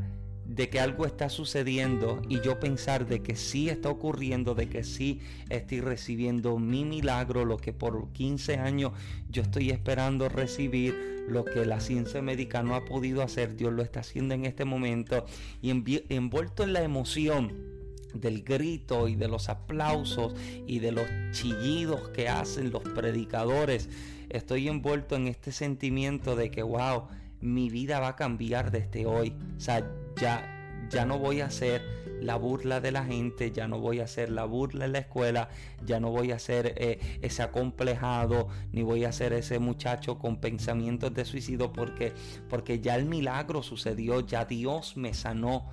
de 0.47 0.69
que 0.69 0.81
algo 0.81 1.07
está 1.07 1.29
sucediendo 1.29 2.21
y 2.29 2.41
yo 2.41 2.61
pensar 2.61 3.07
de 3.07 3.23
que 3.23 3.37
sí 3.37 3.69
está 3.69 3.89
ocurriendo, 3.89 4.55
de 4.55 4.69
que 4.69 4.85
sí 4.85 5.21
estoy 5.49 5.81
recibiendo 5.81 6.59
mi 6.59 6.85
milagro, 6.85 7.45
lo 7.45 7.57
que 7.57 7.73
por 7.73 8.13
15 8.13 8.57
años 8.57 8.93
yo 9.31 9.43
estoy 9.43 9.71
esperando 9.71 10.29
recibir, 10.29 11.25
lo 11.29 11.45
que 11.45 11.65
la 11.65 11.81
ciencia 11.81 12.21
médica 12.21 12.63
no 12.63 12.75
ha 12.75 12.85
podido 12.85 13.23
hacer, 13.23 13.57
Dios 13.57 13.73
lo 13.73 13.83
está 13.83 14.01
haciendo 14.01 14.35
en 14.35 14.45
este 14.45 14.65
momento 14.65 15.25
y 15.63 15.71
envuelto 16.11 16.65
en 16.65 16.73
la 16.75 16.83
emoción 16.83 17.75
del 18.13 18.43
grito 18.43 19.09
y 19.09 19.17
de 19.17 19.29
los 19.29 19.49
aplausos 19.49 20.35
y 20.67 20.79
de 20.79 20.93
los 20.93 21.07
chillidos 21.33 22.11
que 22.11 22.29
hacen 22.29 22.71
los 22.71 22.83
predicadores, 22.83 23.89
estoy 24.29 24.69
envuelto 24.69 25.17
en 25.17 25.27
este 25.27 25.51
sentimiento 25.51 26.37
de 26.37 26.51
que, 26.51 26.63
wow, 26.63 27.09
mi 27.41 27.69
vida 27.71 28.01
va 28.01 28.09
a 28.09 28.17
cambiar 28.17 28.71
desde 28.71 29.07
hoy. 29.07 29.35
O 29.57 29.61
sea, 29.61 29.91
ya, 30.17 30.87
ya 30.91 31.05
no 31.05 31.19
voy 31.19 31.41
a 31.41 31.51
ser 31.51 31.83
la 32.21 32.37
burla 32.37 32.81
de 32.81 32.91
la 32.91 33.05
gente, 33.05 33.53
ya 33.53 33.69
no 33.69 33.79
voy 33.79 34.01
a 34.01 34.07
ser 34.07 34.31
la 34.31 34.45
burla 34.45 34.87
en 34.87 34.93
la 34.93 35.01
escuela, 35.01 35.51
ya 35.85 36.01
no 36.01 36.11
voy 36.11 36.33
a 36.33 36.39
ser 36.39 36.75
eh, 36.77 36.99
ese 37.21 37.43
acomplejado, 37.43 38.49
ni 38.73 38.83
voy 38.83 39.05
a 39.05 39.13
ser 39.13 39.33
ese 39.33 39.59
muchacho 39.59 40.19
con 40.19 40.41
pensamientos 40.41 41.13
de 41.13 41.25
suicidio, 41.25 41.73
porque, 41.73 42.15
porque 42.49 42.81
ya 42.81 42.97
el 42.97 43.05
milagro 43.05 43.63
sucedió, 43.63 44.21
ya 44.21 44.45
Dios 44.45 44.97
me 44.97 45.13
sanó. 45.13 45.69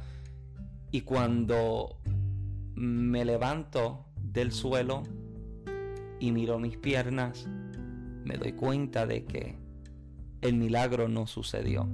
Y 0.92 1.02
cuando 1.02 1.98
me 2.76 3.24
levanto 3.24 4.06
del 4.18 4.52
suelo 4.52 5.04
y 6.20 6.32
miro 6.32 6.60
mis 6.60 6.78
piernas, 6.78 7.48
me 8.26 8.36
doy 8.36 8.52
cuenta 8.54 9.06
de 9.06 9.24
que 9.24 9.56
el 10.42 10.56
milagro 10.56 11.08
no 11.08 11.28
sucedió. 11.28 11.88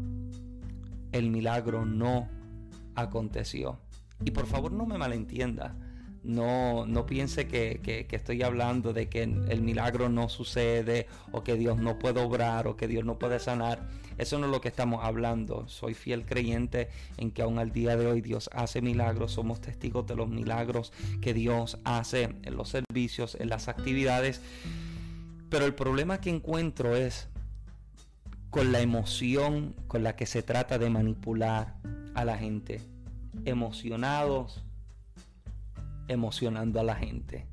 El 1.12 1.30
milagro 1.30 1.86
no 1.86 2.37
aconteció. 2.98 3.80
Y 4.26 4.32
por 4.32 4.48
favor 4.48 4.74
no 4.74 4.86
me 4.86 4.98
malentienda. 4.98 5.76
No, 6.24 6.86
no 6.86 7.06
piense 7.06 7.48
que, 7.48 7.80
que, 7.82 8.14
estoy 8.14 8.44
hablando 8.44 8.92
de 8.92 9.08
que 9.08 9.24
el 9.24 9.62
milagro 9.62 10.10
no 10.10 10.28
sucede 10.28 11.08
o 11.32 11.44
que 11.44 11.56
Dios 11.56 11.78
no 11.78 12.00
puede 12.00 12.20
obrar 12.20 12.68
o 12.68 12.76
que 12.76 12.88
Dios 12.88 13.06
no 13.06 13.18
puede 13.18 13.40
sanar. 13.40 13.88
Eso 14.18 14.38
no 14.40 14.48
es 14.48 14.52
lo 14.52 14.60
que 14.60 14.68
estamos 14.68 15.06
hablando. 15.06 15.70
Soy 15.70 15.94
fiel 15.94 16.26
creyente 16.26 16.90
en 17.18 17.32
que 17.32 17.44
aún 17.44 17.60
al 17.60 17.72
día 17.72 17.96
de 17.96 18.08
hoy 18.08 18.22
Dios 18.22 18.50
hace 18.52 18.82
milagros. 18.82 19.32
Somos 19.32 19.62
testigos 19.62 20.06
de 20.08 20.16
los 20.16 20.28
milagros 20.28 20.92
que 21.22 21.34
Dios 21.34 21.78
hace 21.86 22.36
en 22.44 22.58
los 22.58 22.70
servicios, 22.70 23.38
en 23.40 23.50
las 23.50 23.68
actividades. 23.68 24.42
Pero 25.50 25.66
el 25.66 25.76
problema 25.76 26.20
que 26.20 26.32
encuentro 26.32 26.96
es 26.96 27.30
con 28.50 28.72
la 28.72 28.80
emoción 28.80 29.76
con 29.88 30.04
la 30.04 30.16
que 30.16 30.26
se 30.26 30.44
trata 30.44 30.78
de 30.78 30.90
manipular 30.90 31.76
a 32.14 32.26
la 32.26 32.38
gente. 32.38 32.82
Emocionados, 33.46 34.64
emocionando 36.08 36.80
a 36.80 36.84
la 36.84 36.96
gente. 36.96 37.46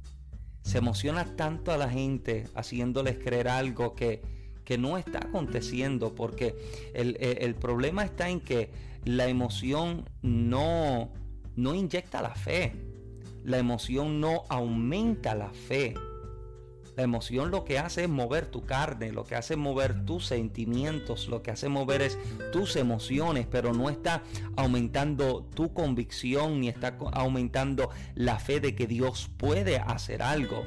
Se 0.62 0.78
emociona 0.78 1.36
tanto 1.36 1.72
a 1.72 1.76
la 1.76 1.90
gente 1.90 2.48
haciéndoles 2.54 3.18
creer 3.18 3.48
algo 3.48 3.94
que, 3.94 4.22
que 4.64 4.78
no 4.78 4.96
está 4.96 5.18
aconteciendo 5.18 6.14
porque 6.14 6.54
el, 6.94 7.16
el, 7.20 7.54
problema 7.54 8.04
está 8.04 8.30
en 8.30 8.40
que 8.40 8.70
la 9.04 9.28
emoción 9.28 10.08
no, 10.22 11.10
no 11.56 11.74
inyecta 11.74 12.22
la 12.22 12.34
fe. 12.34 12.72
La 13.44 13.58
emoción 13.58 14.20
no 14.20 14.44
aumenta 14.48 15.34
la 15.34 15.50
fe. 15.50 15.94
La 16.96 17.02
emoción 17.02 17.50
lo 17.50 17.64
que 17.64 17.78
hace 17.78 18.04
es 18.04 18.08
mover 18.08 18.46
tu 18.46 18.64
carne, 18.64 19.10
lo 19.10 19.24
que 19.24 19.34
hace 19.34 19.54
es 19.54 19.58
mover 19.58 20.04
tus 20.04 20.26
sentimientos, 20.26 21.28
lo 21.28 21.42
que 21.42 21.50
hace 21.50 21.68
mover 21.68 22.02
es 22.02 22.18
tus 22.52 22.76
emociones, 22.76 23.46
pero 23.50 23.72
no 23.72 23.90
está 23.90 24.22
aumentando 24.56 25.44
tu 25.54 25.74
convicción 25.74 26.60
ni 26.60 26.68
está 26.68 26.96
aumentando 27.12 27.90
la 28.14 28.38
fe 28.38 28.60
de 28.60 28.76
que 28.76 28.86
Dios 28.86 29.28
puede 29.36 29.78
hacer 29.78 30.22
algo. 30.22 30.64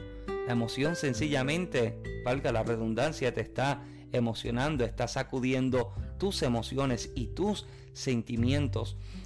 La 0.48 0.54
emoción 0.54 0.96
sencillamente, 0.96 1.98
valga 2.26 2.52
la 2.52 2.64
redundancia, 2.64 3.34
te 3.34 3.42
está 3.42 3.84
emocionando, 4.12 4.84
está 4.84 5.08
sacudiendo 5.08 5.94
tus 6.18 6.42
emociones 6.42 7.12
y 7.16 7.28
tus 7.28 7.66
sentimientos. 7.66 7.87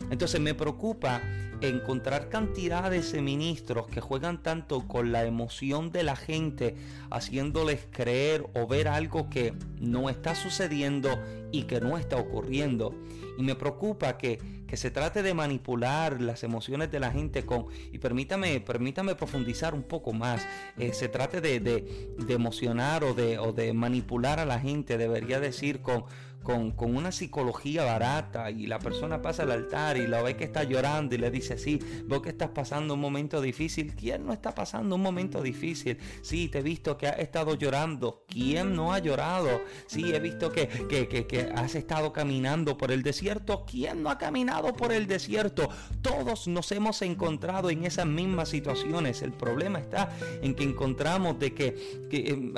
Entonces 0.09 0.39
me 0.41 0.53
preocupa 0.53 1.21
encontrar 1.61 2.29
cantidades 2.29 3.11
de 3.11 3.21
ministros 3.21 3.87
que 3.87 4.01
juegan 4.01 4.41
tanto 4.41 4.87
con 4.87 5.11
la 5.11 5.25
emoción 5.25 5.91
de 5.91 6.03
la 6.03 6.15
gente, 6.15 6.75
haciéndoles 7.09 7.87
creer 7.91 8.45
o 8.55 8.67
ver 8.67 8.87
algo 8.87 9.29
que 9.29 9.53
no 9.79 10.09
está 10.09 10.33
sucediendo 10.33 11.09
y 11.51 11.63
que 11.63 11.79
no 11.81 11.97
está 11.97 12.17
ocurriendo. 12.17 12.95
Y 13.37 13.43
me 13.43 13.55
preocupa 13.55 14.17
que, 14.17 14.39
que 14.67 14.77
se 14.77 14.91
trate 14.91 15.21
de 15.21 15.33
manipular 15.33 16.21
las 16.21 16.43
emociones 16.43 16.91
de 16.91 16.99
la 16.99 17.11
gente 17.11 17.45
con, 17.45 17.67
y 17.91 17.99
permítame, 17.99 18.59
permítame 18.59 19.15
profundizar 19.15 19.73
un 19.73 19.83
poco 19.83 20.13
más, 20.13 20.47
eh, 20.77 20.93
se 20.93 21.09
trate 21.09 21.41
de, 21.41 21.59
de, 21.59 22.13
de 22.17 22.33
emocionar 22.33 23.03
o 23.03 23.13
de, 23.13 23.37
o 23.37 23.53
de 23.53 23.73
manipular 23.73 24.39
a 24.39 24.45
la 24.45 24.59
gente, 24.59 24.97
debería 24.97 25.39
decir 25.39 25.81
con 25.81 26.05
con, 26.43 26.73
una 26.77 27.11
psicología 27.11 27.83
barata 27.83 28.49
y 28.51 28.67
la 28.67 28.79
persona 28.79 29.21
pasa 29.21 29.43
al 29.43 29.51
altar 29.51 29.97
y 29.97 30.07
la 30.07 30.21
ve 30.21 30.35
que 30.35 30.43
está 30.43 30.63
llorando 30.63 31.15
y 31.15 31.17
le 31.17 31.31
dice, 31.31 31.57
sí, 31.57 31.79
veo 32.05 32.21
que 32.21 32.29
estás 32.29 32.49
pasando 32.49 32.95
un 32.95 32.99
momento 32.99 33.41
difícil. 33.41 33.93
¿Quién 33.95 34.25
no 34.25 34.33
está 34.33 34.53
pasando 34.53 34.95
un 34.95 35.01
momento 35.01 35.41
difícil? 35.41 35.97
Sí, 36.21 36.49
te 36.49 36.59
he 36.59 36.61
visto 36.61 36.97
que 36.97 37.07
has 37.07 37.19
estado 37.19 37.55
llorando. 37.55 38.23
¿Quién 38.27 38.75
no 38.75 38.93
ha 38.93 38.99
llorado? 38.99 39.61
Sí, 39.87 40.13
he 40.13 40.19
visto 40.19 40.51
que, 40.51 40.67
que, 40.67 41.07
que 41.07 41.51
has 41.55 41.75
estado 41.75 42.11
caminando 42.11 42.77
por 42.77 42.91
el 42.91 43.03
desierto. 43.03 43.65
¿Quién 43.65 44.03
no 44.03 44.09
ha 44.09 44.17
caminado 44.17 44.73
por 44.73 44.91
el 44.91 45.07
desierto? 45.07 45.69
Todos 46.01 46.47
nos 46.47 46.71
hemos 46.71 47.01
encontrado 47.01 47.69
en 47.69 47.85
esas 47.85 48.05
mismas 48.05 48.49
situaciones. 48.49 49.21
El 49.21 49.33
problema 49.33 49.79
está 49.79 50.09
en 50.41 50.55
que 50.55 50.63
encontramos 50.63 51.39
de 51.39 51.53
que, 51.53 52.07
eh, 52.11 52.53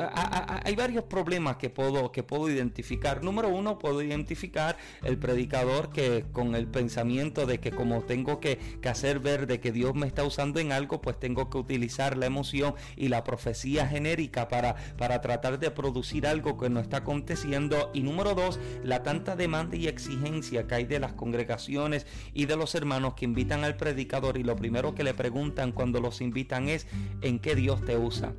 hay 0.63 0.75
varios 0.75 1.03
problemas 1.05 1.57
que 1.57 1.69
puedo, 1.69 2.11
que 2.11 2.23
puedo 2.23 2.49
identificar. 2.49 3.23
Número 3.23 3.49
uno, 3.49 3.72
puedo 3.79 4.01
identificar 4.01 4.77
el 5.03 5.17
predicador 5.17 5.91
que 5.91 6.25
con 6.31 6.55
el 6.55 6.67
pensamiento 6.67 7.45
de 7.45 7.59
que 7.59 7.71
como 7.71 8.01
tengo 8.01 8.39
que, 8.39 8.59
hacer 8.87 9.19
ver 9.19 9.47
de 9.47 9.59
que 9.59 9.71
Dios 9.71 9.95
me 9.95 10.05
está 10.05 10.23
usando 10.23 10.59
en 10.59 10.71
algo, 10.71 11.01
pues 11.01 11.19
tengo 11.19 11.49
que 11.49 11.57
utilizar 11.57 12.15
la 12.17 12.27
emoción 12.27 12.75
y 12.95 13.07
la 13.07 13.23
profecía 13.23 13.87
genérica 13.87 14.47
para, 14.47 14.75
para 14.97 15.21
tratar 15.21 15.59
de 15.59 15.71
producir 15.71 16.27
algo 16.27 16.57
que 16.57 16.69
no 16.69 16.79
está 16.79 16.97
aconteciendo. 16.97 17.89
Y 17.93 18.01
número 18.01 18.35
dos, 18.35 18.59
la 18.83 19.01
tanta 19.03 19.35
demanda 19.35 19.75
y 19.75 19.87
exigencia 19.87 20.67
que 20.67 20.75
hay 20.75 20.85
de 20.85 20.99
las 20.99 21.13
congregaciones 21.13 22.05
y 22.33 22.45
de 22.45 22.55
los 22.55 22.75
hermanos 22.75 23.15
que 23.15 23.25
invitan 23.25 23.63
al 23.63 23.77
predicador 23.77 24.37
y 24.37 24.43
lo 24.43 24.55
primero 24.55 24.93
que 24.93 25.03
le 25.03 25.13
preguntan 25.13 25.71
cuando 25.71 25.99
los 25.99 26.21
invitan 26.21 26.69
es 26.69 26.87
¿en 27.21 27.39
qué 27.39 27.55
Dios 27.55 27.83
te 27.83 27.97
usa? 27.97 28.33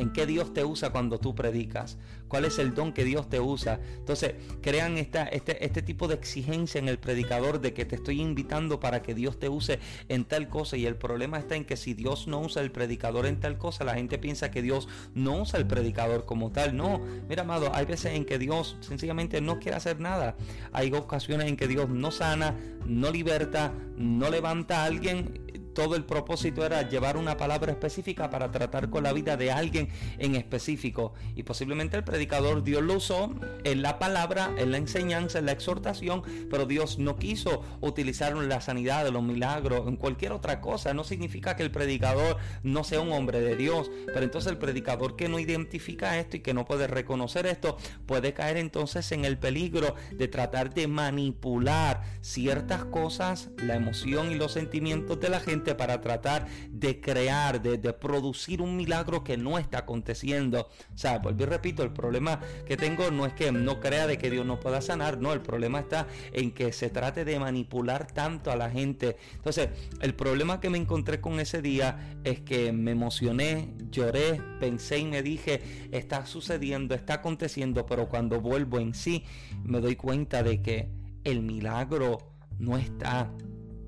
En 0.00 0.12
qué 0.12 0.26
Dios 0.26 0.52
te 0.54 0.64
usa 0.64 0.90
cuando 0.90 1.18
tú 1.18 1.34
predicas, 1.34 1.98
cuál 2.28 2.44
es 2.44 2.58
el 2.58 2.74
don 2.74 2.92
que 2.92 3.04
Dios 3.04 3.28
te 3.28 3.40
usa. 3.40 3.80
Entonces, 3.96 4.34
crean 4.62 4.98
esta, 4.98 5.24
este, 5.24 5.64
este 5.64 5.82
tipo 5.82 6.08
de 6.08 6.14
exigencia 6.14 6.78
en 6.78 6.88
el 6.88 6.98
predicador 6.98 7.60
de 7.60 7.74
que 7.74 7.84
te 7.84 7.96
estoy 7.96 8.20
invitando 8.20 8.80
para 8.80 9.02
que 9.02 9.14
Dios 9.14 9.38
te 9.38 9.48
use 9.48 9.78
en 10.08 10.24
tal 10.24 10.48
cosa. 10.48 10.76
Y 10.76 10.86
el 10.86 10.96
problema 10.96 11.38
está 11.38 11.56
en 11.56 11.64
que 11.64 11.76
si 11.76 11.94
Dios 11.94 12.26
no 12.26 12.40
usa 12.40 12.62
el 12.62 12.70
predicador 12.70 13.26
en 13.26 13.40
tal 13.40 13.58
cosa, 13.58 13.84
la 13.84 13.94
gente 13.94 14.18
piensa 14.18 14.50
que 14.50 14.62
Dios 14.62 14.88
no 15.14 15.42
usa 15.42 15.58
el 15.58 15.66
predicador 15.66 16.24
como 16.24 16.50
tal. 16.50 16.76
No, 16.76 17.00
mira, 17.28 17.42
amado, 17.42 17.70
hay 17.74 17.84
veces 17.84 18.14
en 18.14 18.24
que 18.24 18.38
Dios 18.38 18.76
sencillamente 18.80 19.40
no 19.40 19.58
quiere 19.58 19.76
hacer 19.76 20.00
nada. 20.00 20.36
Hay 20.72 20.92
ocasiones 20.92 21.48
en 21.48 21.56
que 21.56 21.68
Dios 21.68 21.88
no 21.90 22.10
sana, 22.10 22.56
no 22.86 23.10
liberta, 23.10 23.72
no 23.96 24.30
levanta 24.30 24.82
a 24.82 24.84
alguien 24.86 25.49
todo 25.80 25.96
el 25.96 26.04
propósito 26.04 26.66
era 26.66 26.86
llevar 26.86 27.16
una 27.16 27.38
palabra 27.38 27.72
específica 27.72 28.28
para 28.28 28.52
tratar 28.52 28.90
con 28.90 29.02
la 29.02 29.14
vida 29.14 29.38
de 29.38 29.50
alguien 29.50 29.88
en 30.18 30.34
específico. 30.34 31.14
Y 31.34 31.42
posiblemente 31.42 31.96
el 31.96 32.04
predicador 32.04 32.62
Dios 32.62 32.82
lo 32.82 32.96
usó 32.96 33.34
en 33.64 33.80
la 33.80 33.98
palabra, 33.98 34.52
en 34.58 34.72
la 34.72 34.76
enseñanza, 34.76 35.38
en 35.38 35.46
la 35.46 35.52
exhortación, 35.52 36.22
pero 36.50 36.66
Dios 36.66 36.98
no 36.98 37.16
quiso 37.16 37.62
utilizar 37.80 38.36
la 38.36 38.60
sanidad, 38.60 39.08
los 39.08 39.22
milagros, 39.22 39.88
en 39.88 39.96
cualquier 39.96 40.32
otra 40.32 40.60
cosa. 40.60 40.92
No 40.92 41.02
significa 41.02 41.56
que 41.56 41.62
el 41.62 41.70
predicador 41.70 42.36
no 42.62 42.84
sea 42.84 43.00
un 43.00 43.12
hombre 43.12 43.40
de 43.40 43.56
Dios, 43.56 43.90
pero 44.04 44.22
entonces 44.22 44.52
el 44.52 44.58
predicador 44.58 45.16
que 45.16 45.30
no 45.30 45.38
identifica 45.38 46.18
esto 46.18 46.36
y 46.36 46.40
que 46.40 46.52
no 46.52 46.66
puede 46.66 46.88
reconocer 46.88 47.46
esto, 47.46 47.78
puede 48.04 48.34
caer 48.34 48.58
entonces 48.58 49.12
en 49.12 49.24
el 49.24 49.38
peligro 49.38 49.94
de 50.12 50.28
tratar 50.28 50.74
de 50.74 50.88
manipular 50.88 52.02
ciertas 52.20 52.84
cosas, 52.84 53.48
la 53.56 53.76
emoción 53.76 54.30
y 54.30 54.34
los 54.34 54.52
sentimientos 54.52 55.18
de 55.20 55.30
la 55.30 55.40
gente 55.40 55.69
para 55.74 56.00
tratar 56.00 56.46
de 56.70 57.00
crear, 57.00 57.60
de, 57.60 57.78
producir 57.92 58.62
un 58.62 58.76
milagro 58.76 59.24
que 59.24 59.36
no 59.36 59.58
está 59.58 59.78
aconteciendo. 59.78 60.68
O 60.94 60.98
sea, 60.98 61.20
y 61.38 61.44
repito, 61.44 61.82
el 61.82 61.92
problema 61.92 62.40
que 62.66 62.76
tengo 62.76 63.10
no 63.10 63.26
es 63.26 63.32
que 63.32 63.52
no 63.52 63.80
crea 63.80 64.06
de 64.06 64.18
que 64.18 64.30
Dios 64.30 64.46
no 64.46 64.60
pueda 64.60 64.80
sanar, 64.80 65.18
no, 65.18 65.32
el 65.32 65.40
problema 65.40 65.80
está 65.80 66.06
en 66.32 66.52
que 66.52 66.72
se 66.72 66.90
trate 66.90 67.24
de 67.24 67.38
manipular 67.38 68.06
tanto 68.06 68.50
a 68.50 68.56
la 68.56 68.70
gente. 68.70 69.16
Entonces, 69.34 69.70
el 70.00 70.14
problema 70.14 70.60
que 70.60 70.70
me 70.70 70.78
encontré 70.78 71.20
con 71.20 71.40
ese 71.40 71.62
día 71.62 72.18
es 72.24 72.40
que 72.40 72.72
me 72.72 72.92
emocioné, 72.92 73.74
lloré, 73.90 74.40
pensé 74.58 74.98
y 74.98 75.04
me 75.04 75.22
dije, 75.22 75.88
está 75.90 76.26
sucediendo, 76.26 76.94
está 76.94 77.14
aconteciendo, 77.14 77.86
pero 77.86 78.08
cuando 78.08 78.40
vuelvo 78.40 78.78
en 78.78 78.94
sí, 78.94 79.24
me 79.64 79.80
doy 79.80 79.96
cuenta 79.96 80.42
de 80.42 80.62
que 80.62 80.88
el 81.24 81.42
milagro 81.42 82.18
no 82.58 82.76
está. 82.76 83.30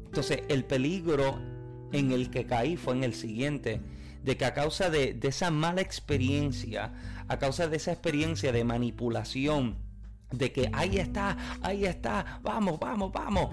Entonces 0.04 0.42
el 0.48 0.64
peligro 0.64 1.40
en 1.92 2.12
el 2.12 2.30
que 2.30 2.46
caí 2.46 2.76
fue 2.76 2.94
en 2.94 3.04
el 3.04 3.14
siguiente, 3.14 3.80
de 4.24 4.36
que 4.36 4.44
a 4.44 4.54
causa 4.54 4.90
de, 4.90 5.18
esa 5.22 5.50
mala 5.50 5.80
experiencia, 5.80 6.92
a 7.28 7.38
causa 7.38 7.68
de 7.68 7.76
esa 7.76 7.92
experiencia 7.92 8.52
de 8.52 8.64
manipulación, 8.64 9.76
de 10.30 10.52
que 10.52 10.70
ahí 10.72 10.98
está, 10.98 11.36
ahí 11.60 11.84
está, 11.84 12.40
vamos, 12.42 12.78
vamos, 12.80 13.12
vamos, 13.12 13.50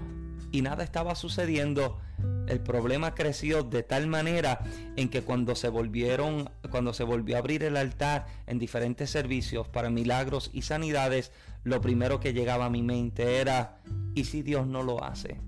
y 0.52 0.62
nada 0.62 0.84
estaba 0.84 1.16
sucediendo, 1.16 2.00
el 2.48 2.60
problema 2.60 3.14
creció 3.14 3.64
de 3.64 3.84
tal 3.84 4.08
manera 4.08 4.60
en 4.96 5.10
que 5.10 5.22
cuando 5.22 5.56
se 5.56 5.70
volvieron, 5.70 6.50
cuando 6.72 6.94
se 6.94 7.04
volvió 7.04 7.36
a 7.36 7.40
abrir 7.40 7.64
el 7.64 7.78
altar 7.78 8.26
en 8.48 8.60
diferentes 8.60 9.10
servicios 9.10 9.68
para 9.68 9.90
milagros 9.90 10.50
y 10.54 10.64
sanidades, 10.64 11.32
lo 11.64 11.82
primero 11.82 12.20
que 12.20 12.34
llegaba 12.34 12.66
a 12.66 12.70
mi 12.70 12.82
mente 12.82 13.38
era, 13.40 13.78
¿y 14.16 14.24
si 14.24 14.42
Dios 14.42 14.66
no 14.66 14.84
lo 14.84 15.04
hace? 15.04 15.40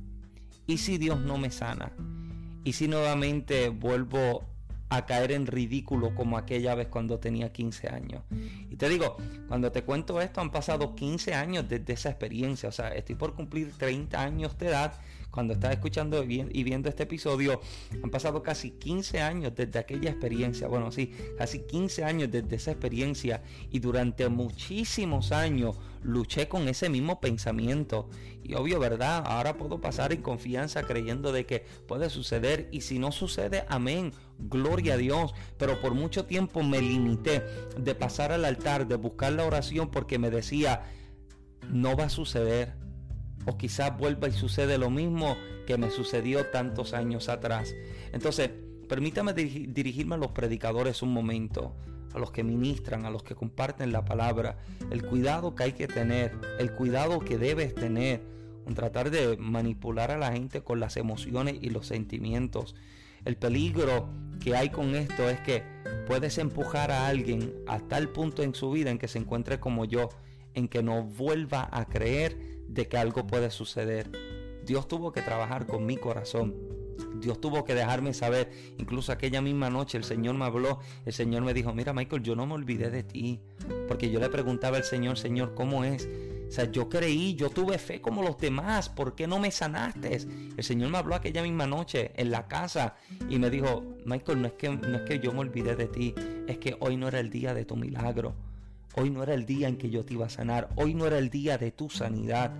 ¿Y 0.67 0.77
si 0.77 0.97
Dios 0.97 1.19
no 1.19 1.37
me 1.37 1.49
sana? 1.49 1.91
¿Y 2.63 2.73
si 2.73 2.87
nuevamente 2.87 3.69
vuelvo 3.69 4.43
a 4.89 5.05
caer 5.05 5.31
en 5.31 5.47
ridículo 5.47 6.13
como 6.13 6.37
aquella 6.37 6.75
vez 6.75 6.87
cuando 6.87 7.19
tenía 7.19 7.51
15 7.51 7.87
años? 7.89 8.23
Y 8.69 8.75
te 8.75 8.89
digo, 8.89 9.17
cuando 9.47 9.71
te 9.71 9.83
cuento 9.83 10.21
esto 10.21 10.41
han 10.41 10.51
pasado 10.51 10.95
15 10.95 11.33
años 11.33 11.67
desde 11.67 11.93
esa 11.93 12.09
experiencia, 12.09 12.69
o 12.69 12.71
sea, 12.71 12.89
estoy 12.89 13.15
por 13.15 13.33
cumplir 13.33 13.71
30 13.77 14.21
años 14.21 14.57
de 14.57 14.67
edad 14.67 14.93
cuando 15.31 15.53
estás 15.53 15.71
escuchando 15.71 16.23
y 16.23 16.63
viendo 16.63 16.89
este 16.89 17.03
episodio, 17.03 17.61
han 18.03 18.09
pasado 18.09 18.43
casi 18.43 18.71
15 18.71 19.21
años 19.21 19.53
desde 19.55 19.79
aquella 19.79 20.09
experiencia. 20.09 20.67
Bueno, 20.67 20.91
sí, 20.91 21.13
casi 21.37 21.59
15 21.59 22.03
años 22.03 22.29
desde 22.29 22.55
esa 22.55 22.71
experiencia 22.71 23.41
y 23.71 23.79
durante 23.79 24.27
muchísimos 24.29 25.31
años 25.31 25.77
luché 26.03 26.47
con 26.47 26.67
ese 26.67 26.89
mismo 26.89 27.21
pensamiento. 27.21 28.09
Y 28.43 28.55
obvio, 28.55 28.79
¿verdad? 28.79 29.23
Ahora 29.25 29.57
puedo 29.57 29.79
pasar 29.79 30.11
en 30.11 30.21
confianza 30.21 30.83
creyendo 30.83 31.31
de 31.31 31.45
que 31.45 31.65
puede 31.87 32.09
suceder 32.09 32.67
y 32.71 32.81
si 32.81 32.99
no 32.99 33.11
sucede, 33.11 33.65
amén. 33.69 34.11
Gloria 34.37 34.95
a 34.95 34.97
Dios. 34.97 35.33
Pero 35.57 35.79
por 35.79 35.93
mucho 35.93 36.25
tiempo 36.25 36.63
me 36.63 36.81
limité 36.81 37.43
de 37.77 37.95
pasar 37.95 38.31
al 38.31 38.45
altar, 38.45 38.87
de 38.87 38.95
buscar 38.95 39.33
la 39.33 39.45
oración 39.45 39.91
porque 39.91 40.17
me 40.17 40.29
decía, 40.29 40.83
no 41.69 41.95
va 41.95 42.05
a 42.05 42.09
suceder 42.09 42.80
o 43.45 43.57
quizás 43.57 43.97
vuelva 43.97 44.27
y 44.27 44.31
sucede 44.31 44.77
lo 44.77 44.89
mismo 44.89 45.35
que 45.65 45.77
me 45.77 45.89
sucedió 45.89 46.45
tantos 46.47 46.93
años 46.93 47.29
atrás. 47.29 47.73
Entonces, 48.11 48.51
permítame 48.87 49.33
dirigirme 49.33 50.15
a 50.15 50.17
los 50.17 50.31
predicadores 50.31 51.01
un 51.01 51.13
momento, 51.13 51.75
a 52.13 52.19
los 52.19 52.31
que 52.31 52.43
ministran, 52.43 53.05
a 53.05 53.09
los 53.09 53.23
que 53.23 53.35
comparten 53.35 53.91
la 53.91 54.05
palabra, 54.05 54.57
el 54.89 55.05
cuidado 55.05 55.55
que 55.55 55.63
hay 55.63 55.71
que 55.73 55.87
tener, 55.87 56.33
el 56.59 56.73
cuidado 56.73 57.19
que 57.19 57.37
debes 57.37 57.73
tener 57.73 58.21
en 58.67 58.75
tratar 58.75 59.09
de 59.09 59.37
manipular 59.37 60.11
a 60.11 60.17
la 60.17 60.31
gente 60.31 60.61
con 60.61 60.79
las 60.79 60.97
emociones 60.97 61.55
y 61.61 61.69
los 61.69 61.87
sentimientos. 61.87 62.75
El 63.25 63.37
peligro 63.37 64.09
que 64.43 64.55
hay 64.55 64.69
con 64.69 64.95
esto 64.95 65.29
es 65.29 65.39
que 65.41 65.63
puedes 66.07 66.37
empujar 66.37 66.91
a 66.91 67.07
alguien 67.07 67.53
a 67.67 67.79
tal 67.79 68.09
punto 68.09 68.43
en 68.43 68.55
su 68.55 68.71
vida 68.71 68.89
en 68.89 68.97
que 68.97 69.07
se 69.07 69.19
encuentre 69.19 69.59
como 69.59 69.85
yo, 69.85 70.09
en 70.53 70.67
que 70.67 70.83
no 70.83 71.03
vuelva 71.03 71.69
a 71.71 71.85
creer 71.85 72.37
de 72.73 72.87
que 72.87 72.97
algo 72.97 73.27
puede 73.27 73.51
suceder. 73.51 74.09
Dios 74.65 74.87
tuvo 74.87 75.11
que 75.11 75.21
trabajar 75.21 75.65
con 75.65 75.85
mi 75.85 75.97
corazón. 75.97 76.55
Dios 77.15 77.41
tuvo 77.41 77.63
que 77.65 77.75
dejarme 77.75 78.13
saber. 78.13 78.51
Incluso 78.77 79.11
aquella 79.11 79.41
misma 79.41 79.69
noche 79.69 79.97
el 79.97 80.03
Señor 80.03 80.35
me 80.35 80.45
habló. 80.45 80.79
El 81.05 81.13
Señor 81.13 81.43
me 81.43 81.53
dijo, 81.53 81.73
mira 81.73 81.93
Michael, 81.93 82.23
yo 82.23 82.35
no 82.35 82.45
me 82.45 82.53
olvidé 82.53 82.89
de 82.89 83.03
ti. 83.03 83.41
Porque 83.87 84.09
yo 84.09 84.19
le 84.19 84.29
preguntaba 84.29 84.77
al 84.77 84.83
Señor, 84.83 85.17
Señor, 85.17 85.53
¿cómo 85.53 85.83
es? 85.83 86.07
O 86.47 86.51
sea, 86.53 86.69
yo 86.69 86.89
creí, 86.89 87.35
yo 87.35 87.49
tuve 87.49 87.77
fe 87.77 88.01
como 88.01 88.23
los 88.23 88.37
demás. 88.37 88.89
¿Por 88.89 89.15
qué 89.15 89.25
no 89.27 89.39
me 89.39 89.51
sanaste? 89.51 90.17
El 90.57 90.63
Señor 90.63 90.89
me 90.89 90.97
habló 90.97 91.15
aquella 91.15 91.43
misma 91.43 91.65
noche 91.65 92.11
en 92.15 92.29
la 92.31 92.47
casa 92.47 92.95
y 93.29 93.39
me 93.39 93.49
dijo, 93.49 93.83
Michael, 94.05 94.41
no 94.41 94.47
es 94.47 94.53
que, 94.53 94.69
no 94.69 94.97
es 94.97 95.03
que 95.03 95.19
yo 95.19 95.31
me 95.31 95.39
olvidé 95.39 95.75
de 95.75 95.87
ti. 95.87 96.13
Es 96.47 96.57
que 96.57 96.75
hoy 96.79 96.97
no 96.97 97.07
era 97.07 97.19
el 97.19 97.29
día 97.29 97.53
de 97.53 97.65
tu 97.65 97.75
milagro. 97.75 98.35
Hoy 98.95 99.09
no 99.09 99.23
era 99.23 99.33
el 99.33 99.45
día 99.45 99.67
en 99.67 99.77
que 99.77 99.89
yo 99.89 100.03
te 100.03 100.13
iba 100.13 100.25
a 100.25 100.29
sanar. 100.29 100.69
Hoy 100.75 100.93
no 100.93 101.05
era 101.05 101.17
el 101.17 101.29
día 101.29 101.57
de 101.57 101.71
tu 101.71 101.89
sanidad. 101.89 102.51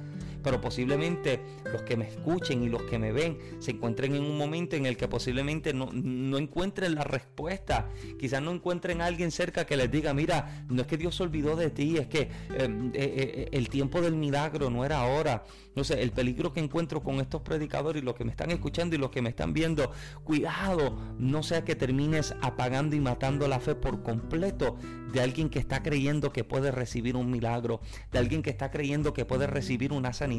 Pero 0.43 0.61
posiblemente 0.61 1.39
los 1.71 1.83
que 1.83 1.97
me 1.97 2.07
escuchen 2.07 2.63
y 2.63 2.69
los 2.69 2.83
que 2.83 2.99
me 2.99 3.11
ven 3.11 3.37
se 3.59 3.71
encuentren 3.71 4.15
en 4.15 4.23
un 4.23 4.37
momento 4.37 4.75
en 4.75 4.85
el 4.85 4.97
que 4.97 5.07
posiblemente 5.07 5.73
no, 5.73 5.89
encuentren 6.37 6.95
la 6.95 7.03
respuesta. 7.03 7.89
Quizás 8.19 8.41
no 8.41 8.51
encuentren 8.51 9.01
a 9.01 9.05
alguien 9.05 9.31
cerca 9.31 9.65
que 9.65 9.77
les 9.77 9.91
diga, 9.91 10.13
mira, 10.13 10.65
no 10.69 10.81
es 10.81 10.87
que 10.87 10.97
Dios 10.97 11.15
se 11.15 11.23
olvidó 11.23 11.55
de 11.55 11.69
ti, 11.69 11.97
es 11.97 12.07
que 12.07 12.29
em, 12.57 12.87
eh, 12.87 12.91
eh, 12.95 13.49
el 13.51 13.69
tiempo 13.69 14.01
del 14.01 14.15
milagro 14.15 14.69
no 14.69 14.85
era 14.85 14.99
ahora. 14.99 15.43
No 15.75 15.83
sé, 15.83 16.01
el 16.01 16.11
peligro 16.11 16.51
que 16.51 16.59
encuentro 16.59 17.01
con 17.01 17.21
estos 17.21 17.41
predicadores 17.41 18.01
y 18.01 18.05
los 18.05 18.15
que 18.15 18.25
me 18.25 18.31
están 18.31 18.51
escuchando 18.51 18.95
y 18.95 18.99
los 18.99 19.09
que 19.09 19.21
me 19.21 19.29
están 19.29 19.53
viendo, 19.53 19.91
cuidado, 20.23 20.97
no 21.17 21.43
sea 21.43 21.63
que 21.63 21.75
termines 21.75 22.35
apagando 22.41 22.95
y 22.95 22.99
matando 22.99 23.47
la 23.47 23.59
fe 23.59 23.75
por 23.75 24.03
completo 24.03 24.77
de 25.11 25.21
alguien 25.21 25.49
que 25.49 25.59
está 25.59 25.83
creyendo 25.83 26.31
que 26.31 26.43
puede 26.43 26.71
recibir 26.71 27.15
un 27.15 27.29
milagro, 27.31 27.81
de 28.11 28.19
alguien 28.19 28.41
que 28.41 28.49
está 28.49 28.71
creyendo 28.71 29.13
que 29.13 29.25
puede 29.25 29.47
recibir 29.47 29.93
una 29.93 30.13
sanidad. 30.13 30.30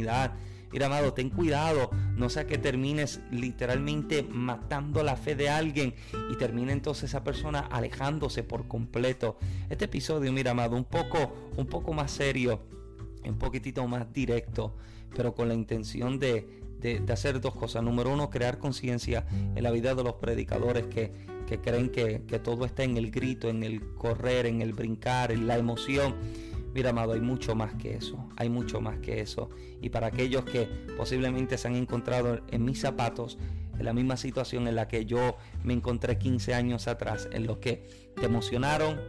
Mira, 0.72 0.86
amado, 0.86 1.12
ten 1.12 1.28
cuidado, 1.28 1.90
no 2.16 2.30
sea 2.30 2.46
que 2.46 2.56
termines 2.56 3.20
literalmente 3.30 4.22
matando 4.22 5.02
la 5.02 5.16
fe 5.16 5.34
de 5.34 5.50
alguien 5.50 5.94
y 6.30 6.36
termine 6.36 6.72
entonces 6.72 7.10
esa 7.10 7.22
persona 7.22 7.60
alejándose 7.60 8.42
por 8.42 8.66
completo. 8.68 9.36
Este 9.68 9.84
episodio, 9.84 10.32
mira, 10.32 10.52
amado, 10.52 10.76
un 10.76 10.84
poco, 10.84 11.34
un 11.58 11.66
poco 11.66 11.92
más 11.92 12.10
serio, 12.10 12.62
un 13.22 13.38
poquitito 13.38 13.86
más 13.86 14.10
directo, 14.14 14.74
pero 15.14 15.34
con 15.34 15.48
la 15.48 15.54
intención 15.54 16.18
de, 16.18 16.62
de, 16.80 17.12
hacer 17.12 17.40
dos 17.42 17.54
cosas. 17.54 17.82
Número 17.82 18.10
uno, 18.10 18.30
crear 18.30 18.58
conciencia 18.58 19.26
en 19.30 19.62
la 19.62 19.70
vida 19.70 19.94
de 19.94 20.02
los 20.02 20.14
predicadores 20.14 20.86
que, 20.86 21.12
que 21.46 21.60
creen 21.60 21.90
que, 21.90 22.22
que, 22.26 22.38
todo 22.38 22.64
está 22.64 22.82
en 22.82 22.96
el 22.96 23.10
grito, 23.10 23.50
en 23.50 23.62
el 23.62 23.94
correr, 23.94 24.46
en 24.46 24.62
el 24.62 24.72
brincar, 24.72 25.32
en 25.32 25.46
la 25.46 25.58
emoción. 25.58 26.14
Mira, 26.74 26.90
amado, 26.90 27.12
hay 27.12 27.20
mucho 27.20 27.54
más 27.54 27.74
que 27.74 27.94
eso, 27.94 28.28
hay 28.36 28.48
mucho 28.48 28.80
más 28.80 28.98
que 28.98 29.20
eso. 29.20 29.50
Y 29.80 29.90
para 29.90 30.06
aquellos 30.06 30.44
que 30.44 30.66
posiblemente 30.96 31.58
se 31.58 31.68
han 31.68 31.76
encontrado 31.76 32.40
en 32.50 32.64
mis 32.64 32.80
zapatos, 32.80 33.38
en 33.78 33.84
la 33.84 33.92
misma 33.92 34.16
situación 34.16 34.68
en 34.68 34.76
la 34.76 34.88
que 34.88 35.04
yo 35.04 35.36
me 35.64 35.74
encontré 35.74 36.18
15 36.18 36.54
años 36.54 36.88
atrás, 36.88 37.28
en 37.32 37.46
los 37.46 37.58
que 37.58 38.12
te 38.16 38.26
emocionaron, 38.26 39.00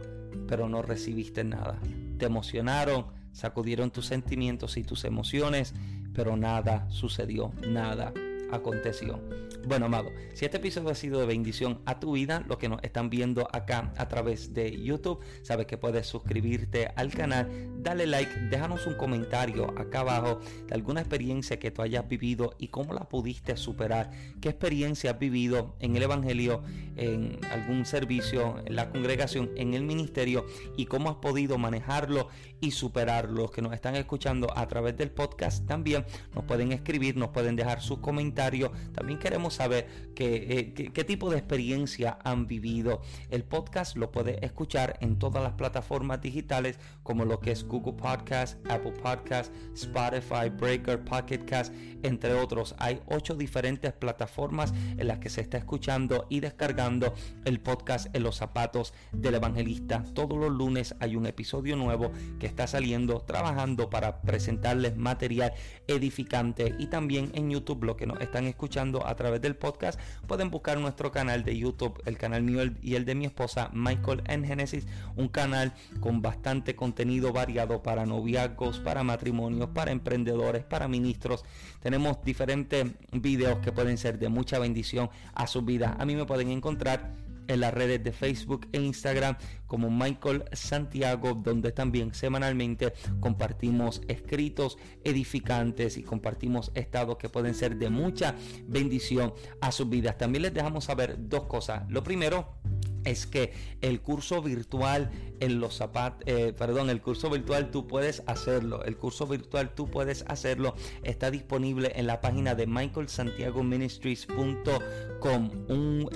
pero 0.46 0.68
no 0.68 0.82
recibiste 0.82 1.44
nada. 1.44 1.78
Te 2.18 2.26
emocionaron, 2.26 3.06
sacudieron 3.32 3.90
tus 3.90 4.06
sentimientos 4.06 4.76
y 4.76 4.84
tus 4.84 5.04
emociones, 5.04 5.74
pero 6.12 6.36
nada 6.36 6.88
sucedió, 6.90 7.52
nada 7.66 8.12
aconteció. 8.52 9.20
Bueno, 9.66 9.86
amado, 9.86 10.12
si 10.34 10.44
este 10.44 10.58
episodio 10.58 10.90
ha 10.90 10.94
sido 10.94 11.20
de 11.20 11.26
bendición 11.26 11.80
a 11.86 11.98
tu 11.98 12.12
vida, 12.12 12.44
lo 12.46 12.58
que 12.58 12.68
nos 12.68 12.82
están 12.82 13.08
viendo 13.08 13.48
acá 13.50 13.94
a 13.96 14.08
través 14.08 14.52
de 14.52 14.82
YouTube, 14.82 15.20
sabes 15.42 15.66
que 15.66 15.78
puedes 15.78 16.06
suscribirte 16.06 16.88
al 16.96 17.10
canal, 17.10 17.48
dale 17.82 18.06
like, 18.06 18.30
déjanos 18.50 18.86
un 18.86 18.94
comentario 18.94 19.72
acá 19.78 20.00
abajo 20.00 20.40
de 20.66 20.74
alguna 20.74 21.00
experiencia 21.00 21.58
que 21.58 21.70
tú 21.70 21.80
hayas 21.80 22.06
vivido 22.06 22.54
y 22.58 22.68
cómo 22.68 22.92
la 22.92 23.08
pudiste 23.08 23.56
superar. 23.56 24.10
¿Qué 24.42 24.50
experiencia 24.50 25.12
has 25.12 25.18
vivido 25.18 25.76
en 25.80 25.96
el 25.96 26.02
Evangelio, 26.02 26.62
en 26.96 27.38
algún 27.50 27.86
servicio, 27.86 28.62
en 28.66 28.76
la 28.76 28.90
congregación, 28.90 29.50
en 29.56 29.72
el 29.72 29.84
ministerio 29.84 30.44
y 30.76 30.84
cómo 30.86 31.08
has 31.08 31.16
podido 31.16 31.56
manejarlo 31.56 32.28
y 32.60 32.72
superarlo? 32.72 33.42
Los 33.44 33.50
que 33.50 33.62
nos 33.62 33.72
están 33.72 33.96
escuchando 33.96 34.48
a 34.54 34.66
través 34.68 34.96
del 34.96 35.10
podcast 35.10 35.66
también 35.66 36.04
nos 36.34 36.44
pueden 36.44 36.72
escribir, 36.72 37.16
nos 37.16 37.30
pueden 37.30 37.56
dejar 37.56 37.80
sus 37.80 37.98
comentarios. 38.00 38.33
También 38.34 39.18
queremos 39.18 39.54
saber 39.54 39.86
eh, 40.16 40.72
qué, 40.74 41.04
tipo 41.04 41.30
de 41.30 41.38
experiencia 41.38 42.18
han 42.24 42.46
vivido. 42.46 43.00
El 43.30 43.44
podcast 43.44 43.96
lo 43.96 44.10
puedes 44.10 44.42
escuchar 44.42 44.96
en 45.00 45.18
todas 45.18 45.42
las 45.42 45.52
plataformas 45.52 46.20
digitales 46.20 46.78
como 47.02 47.24
lo 47.24 47.40
que 47.40 47.52
es 47.52 47.64
Google 47.64 47.94
Podcast, 47.94 48.58
Apple 48.68 48.92
Podcast, 48.92 49.52
Spotify, 49.74 50.48
Breaker, 50.50 51.04
Pocket 51.04 51.44
Cast, 51.44 51.72
entre 52.02 52.34
otros. 52.34 52.74
Hay 52.78 53.00
ocho 53.06 53.34
diferentes 53.34 53.92
plataformas 53.92 54.72
en 54.96 55.06
las 55.06 55.18
que 55.18 55.30
se 55.30 55.40
está 55.40 55.58
escuchando 55.58 56.26
y 56.28 56.40
descargando 56.40 57.14
el 57.44 57.60
podcast 57.60 58.14
en 58.14 58.24
los 58.24 58.36
zapatos 58.36 58.94
del 59.12 59.36
evangelista. 59.36 60.04
Todos 60.14 60.38
los 60.38 60.50
lunes 60.50 60.94
hay 61.00 61.16
un 61.16 61.26
episodio 61.26 61.76
nuevo 61.76 62.10
que 62.40 62.46
está 62.46 62.66
saliendo 62.66 63.20
trabajando 63.20 63.90
para 63.90 64.20
presentarles 64.22 64.96
material 64.96 65.52
edificante 65.86 66.74
y 66.78 66.86
también 66.86 67.30
en 67.34 67.50
YouTube 67.50 67.84
lo 67.84 67.96
que 67.96 68.06
nos 68.06 68.20
están 68.24 68.46
escuchando 68.46 69.06
a 69.06 69.14
través 69.14 69.40
del 69.40 69.56
podcast, 69.56 69.98
pueden 70.26 70.50
buscar 70.50 70.78
nuestro 70.78 71.10
canal 71.10 71.44
de 71.44 71.56
YouTube, 71.56 72.00
el 72.04 72.16
canal 72.16 72.42
mío 72.42 72.62
y 72.82 72.94
el 72.94 73.04
de 73.04 73.14
mi 73.14 73.24
esposa 73.24 73.70
Michael 73.72 74.22
en 74.26 74.44
Genesis, 74.44 74.86
un 75.16 75.28
canal 75.28 75.72
con 76.00 76.22
bastante 76.22 76.76
contenido 76.76 77.32
variado 77.32 77.82
para 77.82 78.06
noviazgos, 78.06 78.78
para 78.80 79.02
matrimonios, 79.02 79.70
para 79.70 79.92
emprendedores, 79.92 80.64
para 80.64 80.88
ministros. 80.88 81.44
Tenemos 81.80 82.22
diferentes 82.24 82.86
videos 83.12 83.58
que 83.60 83.72
pueden 83.72 83.98
ser 83.98 84.18
de 84.18 84.28
mucha 84.28 84.58
bendición 84.58 85.10
a 85.34 85.46
su 85.46 85.62
vida. 85.62 85.96
A 85.98 86.04
mí 86.04 86.14
me 86.16 86.24
pueden 86.24 86.50
encontrar 86.50 87.23
en 87.48 87.60
las 87.60 87.74
redes 87.74 88.02
de 88.02 88.12
Facebook 88.12 88.68
e 88.72 88.80
Instagram 88.80 89.36
como 89.66 89.90
Michael 89.90 90.44
Santiago, 90.52 91.34
donde 91.34 91.72
también 91.72 92.14
semanalmente 92.14 92.92
compartimos 93.20 94.00
escritos 94.08 94.78
edificantes 95.02 95.96
y 95.96 96.02
compartimos 96.02 96.70
estados 96.74 97.16
que 97.16 97.28
pueden 97.28 97.54
ser 97.54 97.76
de 97.76 97.90
mucha 97.90 98.34
bendición 98.66 99.34
a 99.60 99.72
sus 99.72 99.88
vidas. 99.88 100.18
También 100.18 100.42
les 100.42 100.54
dejamos 100.54 100.84
saber 100.84 101.16
dos 101.18 101.44
cosas. 101.44 101.82
Lo 101.88 102.02
primero, 102.02 102.56
es 103.04 103.26
que 103.26 103.52
el 103.80 104.00
curso 104.00 104.42
virtual 104.42 105.10
en 105.40 105.60
los 105.60 105.76
zapatos, 105.76 106.22
eh, 106.26 106.54
perdón, 106.56 106.90
el 106.90 107.00
curso 107.00 107.30
virtual 107.30 107.70
tú 107.70 107.86
puedes 107.86 108.22
hacerlo, 108.26 108.84
el 108.84 108.96
curso 108.96 109.26
virtual 109.26 109.74
tú 109.74 109.90
puedes 109.90 110.24
hacerlo, 110.28 110.74
está 111.02 111.30
disponible 111.30 111.92
en 111.96 112.06
la 112.06 112.20
página 112.20 112.54
de 112.54 112.66
michaelsantiagoministries.com. 112.66 115.50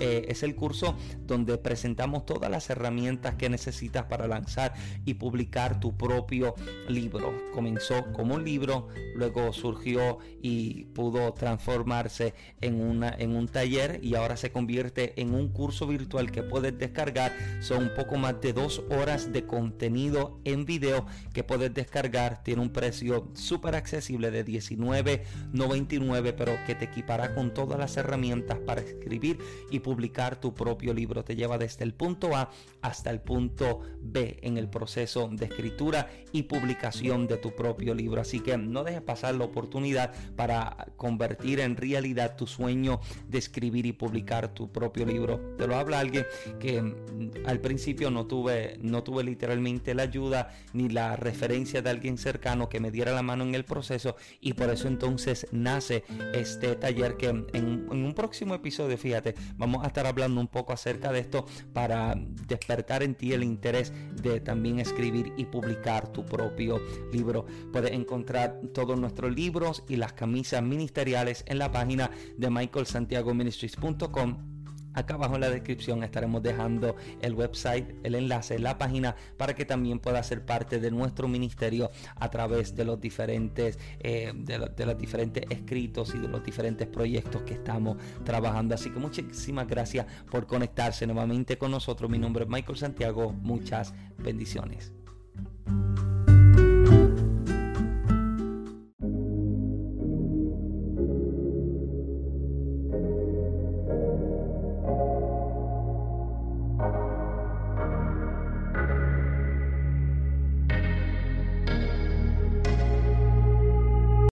Eh, 0.00 0.26
es 0.28 0.42
el 0.42 0.54
curso 0.54 0.94
donde 1.26 1.56
presentamos 1.58 2.26
todas 2.26 2.50
las 2.50 2.68
herramientas 2.70 3.36
que 3.36 3.48
necesitas 3.48 4.04
para 4.04 4.28
lanzar 4.28 4.74
y 5.04 5.14
publicar 5.14 5.80
tu 5.80 5.96
propio 5.96 6.54
libro. 6.88 7.32
Comenzó 7.54 8.12
como 8.12 8.34
un 8.34 8.44
libro, 8.44 8.88
luego 9.14 9.52
surgió 9.52 10.18
y 10.42 10.84
pudo 10.86 11.32
transformarse 11.32 12.34
en, 12.60 12.80
una, 12.80 13.14
en 13.18 13.34
un 13.34 13.48
taller 13.48 14.00
y 14.02 14.14
ahora 14.14 14.36
se 14.36 14.52
convierte 14.52 15.20
en 15.20 15.34
un 15.34 15.48
curso 15.48 15.86
virtual 15.86 16.30
que 16.30 16.42
puedes 16.42 16.77
descargar. 16.78 17.32
Son 17.60 17.82
un 17.84 17.94
poco 17.94 18.16
más 18.16 18.40
de 18.40 18.52
dos 18.52 18.82
horas 18.90 19.32
de 19.32 19.44
contenido 19.44 20.40
en 20.44 20.64
video 20.64 21.06
que 21.32 21.44
puedes 21.44 21.72
descargar. 21.74 22.42
Tiene 22.42 22.62
un 22.62 22.70
precio 22.70 23.30
súper 23.34 23.74
accesible 23.74 24.30
de 24.30 24.44
$19.99, 24.44 26.34
pero 26.36 26.58
que 26.66 26.74
te 26.74 26.86
equipará 26.86 27.34
con 27.34 27.52
todas 27.54 27.78
las 27.78 27.96
herramientas 27.96 28.58
para 28.58 28.80
escribir 28.80 29.38
y 29.70 29.80
publicar 29.80 30.40
tu 30.40 30.54
propio 30.54 30.94
libro. 30.94 31.24
Te 31.24 31.36
lleva 31.36 31.58
desde 31.58 31.84
el 31.84 31.94
punto 31.94 32.36
A 32.36 32.50
hasta 32.80 33.10
el 33.10 33.20
punto 33.20 33.80
B 34.00 34.38
en 34.42 34.56
el 34.58 34.68
proceso 34.68 35.28
de 35.32 35.46
escritura 35.46 36.08
y 36.32 36.44
publicación 36.44 37.26
de 37.26 37.36
tu 37.38 37.54
propio 37.54 37.94
libro. 37.94 38.20
Así 38.20 38.40
que 38.40 38.56
no 38.56 38.84
dejes 38.84 39.02
pasar 39.02 39.34
la 39.34 39.44
oportunidad 39.44 40.12
para 40.36 40.88
convertir 40.96 41.60
en 41.60 41.76
realidad 41.76 42.36
tu 42.36 42.46
sueño 42.46 43.00
de 43.28 43.38
escribir 43.38 43.86
y 43.86 43.92
publicar 43.92 44.54
tu 44.54 44.70
propio 44.70 45.06
libro. 45.06 45.40
Te 45.56 45.66
lo 45.66 45.76
habla 45.76 46.00
alguien 46.00 46.26
que 46.60 46.67
Mm, 46.72 47.46
al 47.46 47.60
principio 47.60 48.10
no 48.10 48.26
tuve, 48.26 48.78
no 48.80 49.02
tuve 49.02 49.24
literalmente 49.24 49.94
la 49.94 50.02
ayuda 50.02 50.50
ni 50.72 50.88
la 50.88 51.16
referencia 51.16 51.82
de 51.82 51.90
alguien 51.90 52.18
cercano 52.18 52.68
que 52.68 52.80
me 52.80 52.90
diera 52.90 53.12
la 53.12 53.22
mano 53.22 53.44
en 53.44 53.54
el 53.54 53.64
proceso 53.64 54.16
y 54.40 54.52
por 54.52 54.70
eso 54.70 54.88
entonces 54.88 55.46
nace 55.52 56.04
este 56.34 56.76
taller 56.76 57.16
que 57.16 57.28
en, 57.28 57.46
en 57.52 57.90
un 57.90 58.14
próximo 58.14 58.54
episodio, 58.54 58.96
fíjate, 58.98 59.34
vamos 59.56 59.84
a 59.84 59.88
estar 59.88 60.06
hablando 60.06 60.40
un 60.40 60.48
poco 60.48 60.72
acerca 60.72 61.12
de 61.12 61.20
esto 61.20 61.46
para 61.72 62.14
despertar 62.46 63.02
en 63.02 63.14
ti 63.14 63.32
el 63.32 63.44
interés 63.44 63.92
de 64.22 64.40
también 64.40 64.78
escribir 64.78 65.32
y 65.36 65.46
publicar 65.46 66.12
tu 66.12 66.24
propio 66.24 66.80
libro. 67.12 67.46
Puedes 67.72 67.92
encontrar 67.92 68.60
todos 68.74 68.98
nuestros 68.98 69.34
libros 69.34 69.84
y 69.88 69.96
las 69.96 70.12
camisas 70.12 70.62
ministeriales 70.62 71.44
en 71.46 71.58
la 71.58 71.72
página 71.72 72.10
de 72.36 72.50
michaelsantiagoministries.com 72.50 74.57
Acá 74.98 75.14
abajo 75.14 75.36
en 75.36 75.42
la 75.42 75.50
descripción 75.50 76.02
estaremos 76.02 76.42
dejando 76.42 76.96
el 77.22 77.32
website, 77.32 77.88
el 78.02 78.16
enlace, 78.16 78.58
la 78.58 78.78
página 78.78 79.14
para 79.36 79.54
que 79.54 79.64
también 79.64 80.00
pueda 80.00 80.20
ser 80.24 80.44
parte 80.44 80.80
de 80.80 80.90
nuestro 80.90 81.28
ministerio 81.28 81.92
a 82.16 82.28
través 82.30 82.74
de 82.74 82.84
los 82.84 83.00
diferentes, 83.00 83.78
eh, 84.00 84.32
de, 84.34 84.58
los 84.58 84.98
diferentes 84.98 85.44
escritos 85.50 86.16
y 86.16 86.18
de 86.18 86.26
los 86.26 86.42
diferentes 86.42 86.88
proyectos 86.88 87.42
que 87.42 87.54
estamos 87.54 87.96
trabajando. 88.24 88.74
Así 88.74 88.90
que 88.90 88.98
muchísimas 88.98 89.68
gracias 89.68 90.06
por 90.28 90.48
conectarse 90.48 91.06
nuevamente 91.06 91.58
con 91.58 91.70
nosotros. 91.70 92.10
Mi 92.10 92.18
nombre 92.18 92.42
es 92.42 92.50
Michael 92.50 92.76
Santiago. 92.76 93.32
Muchas 93.32 93.94
bendiciones. 94.18 94.92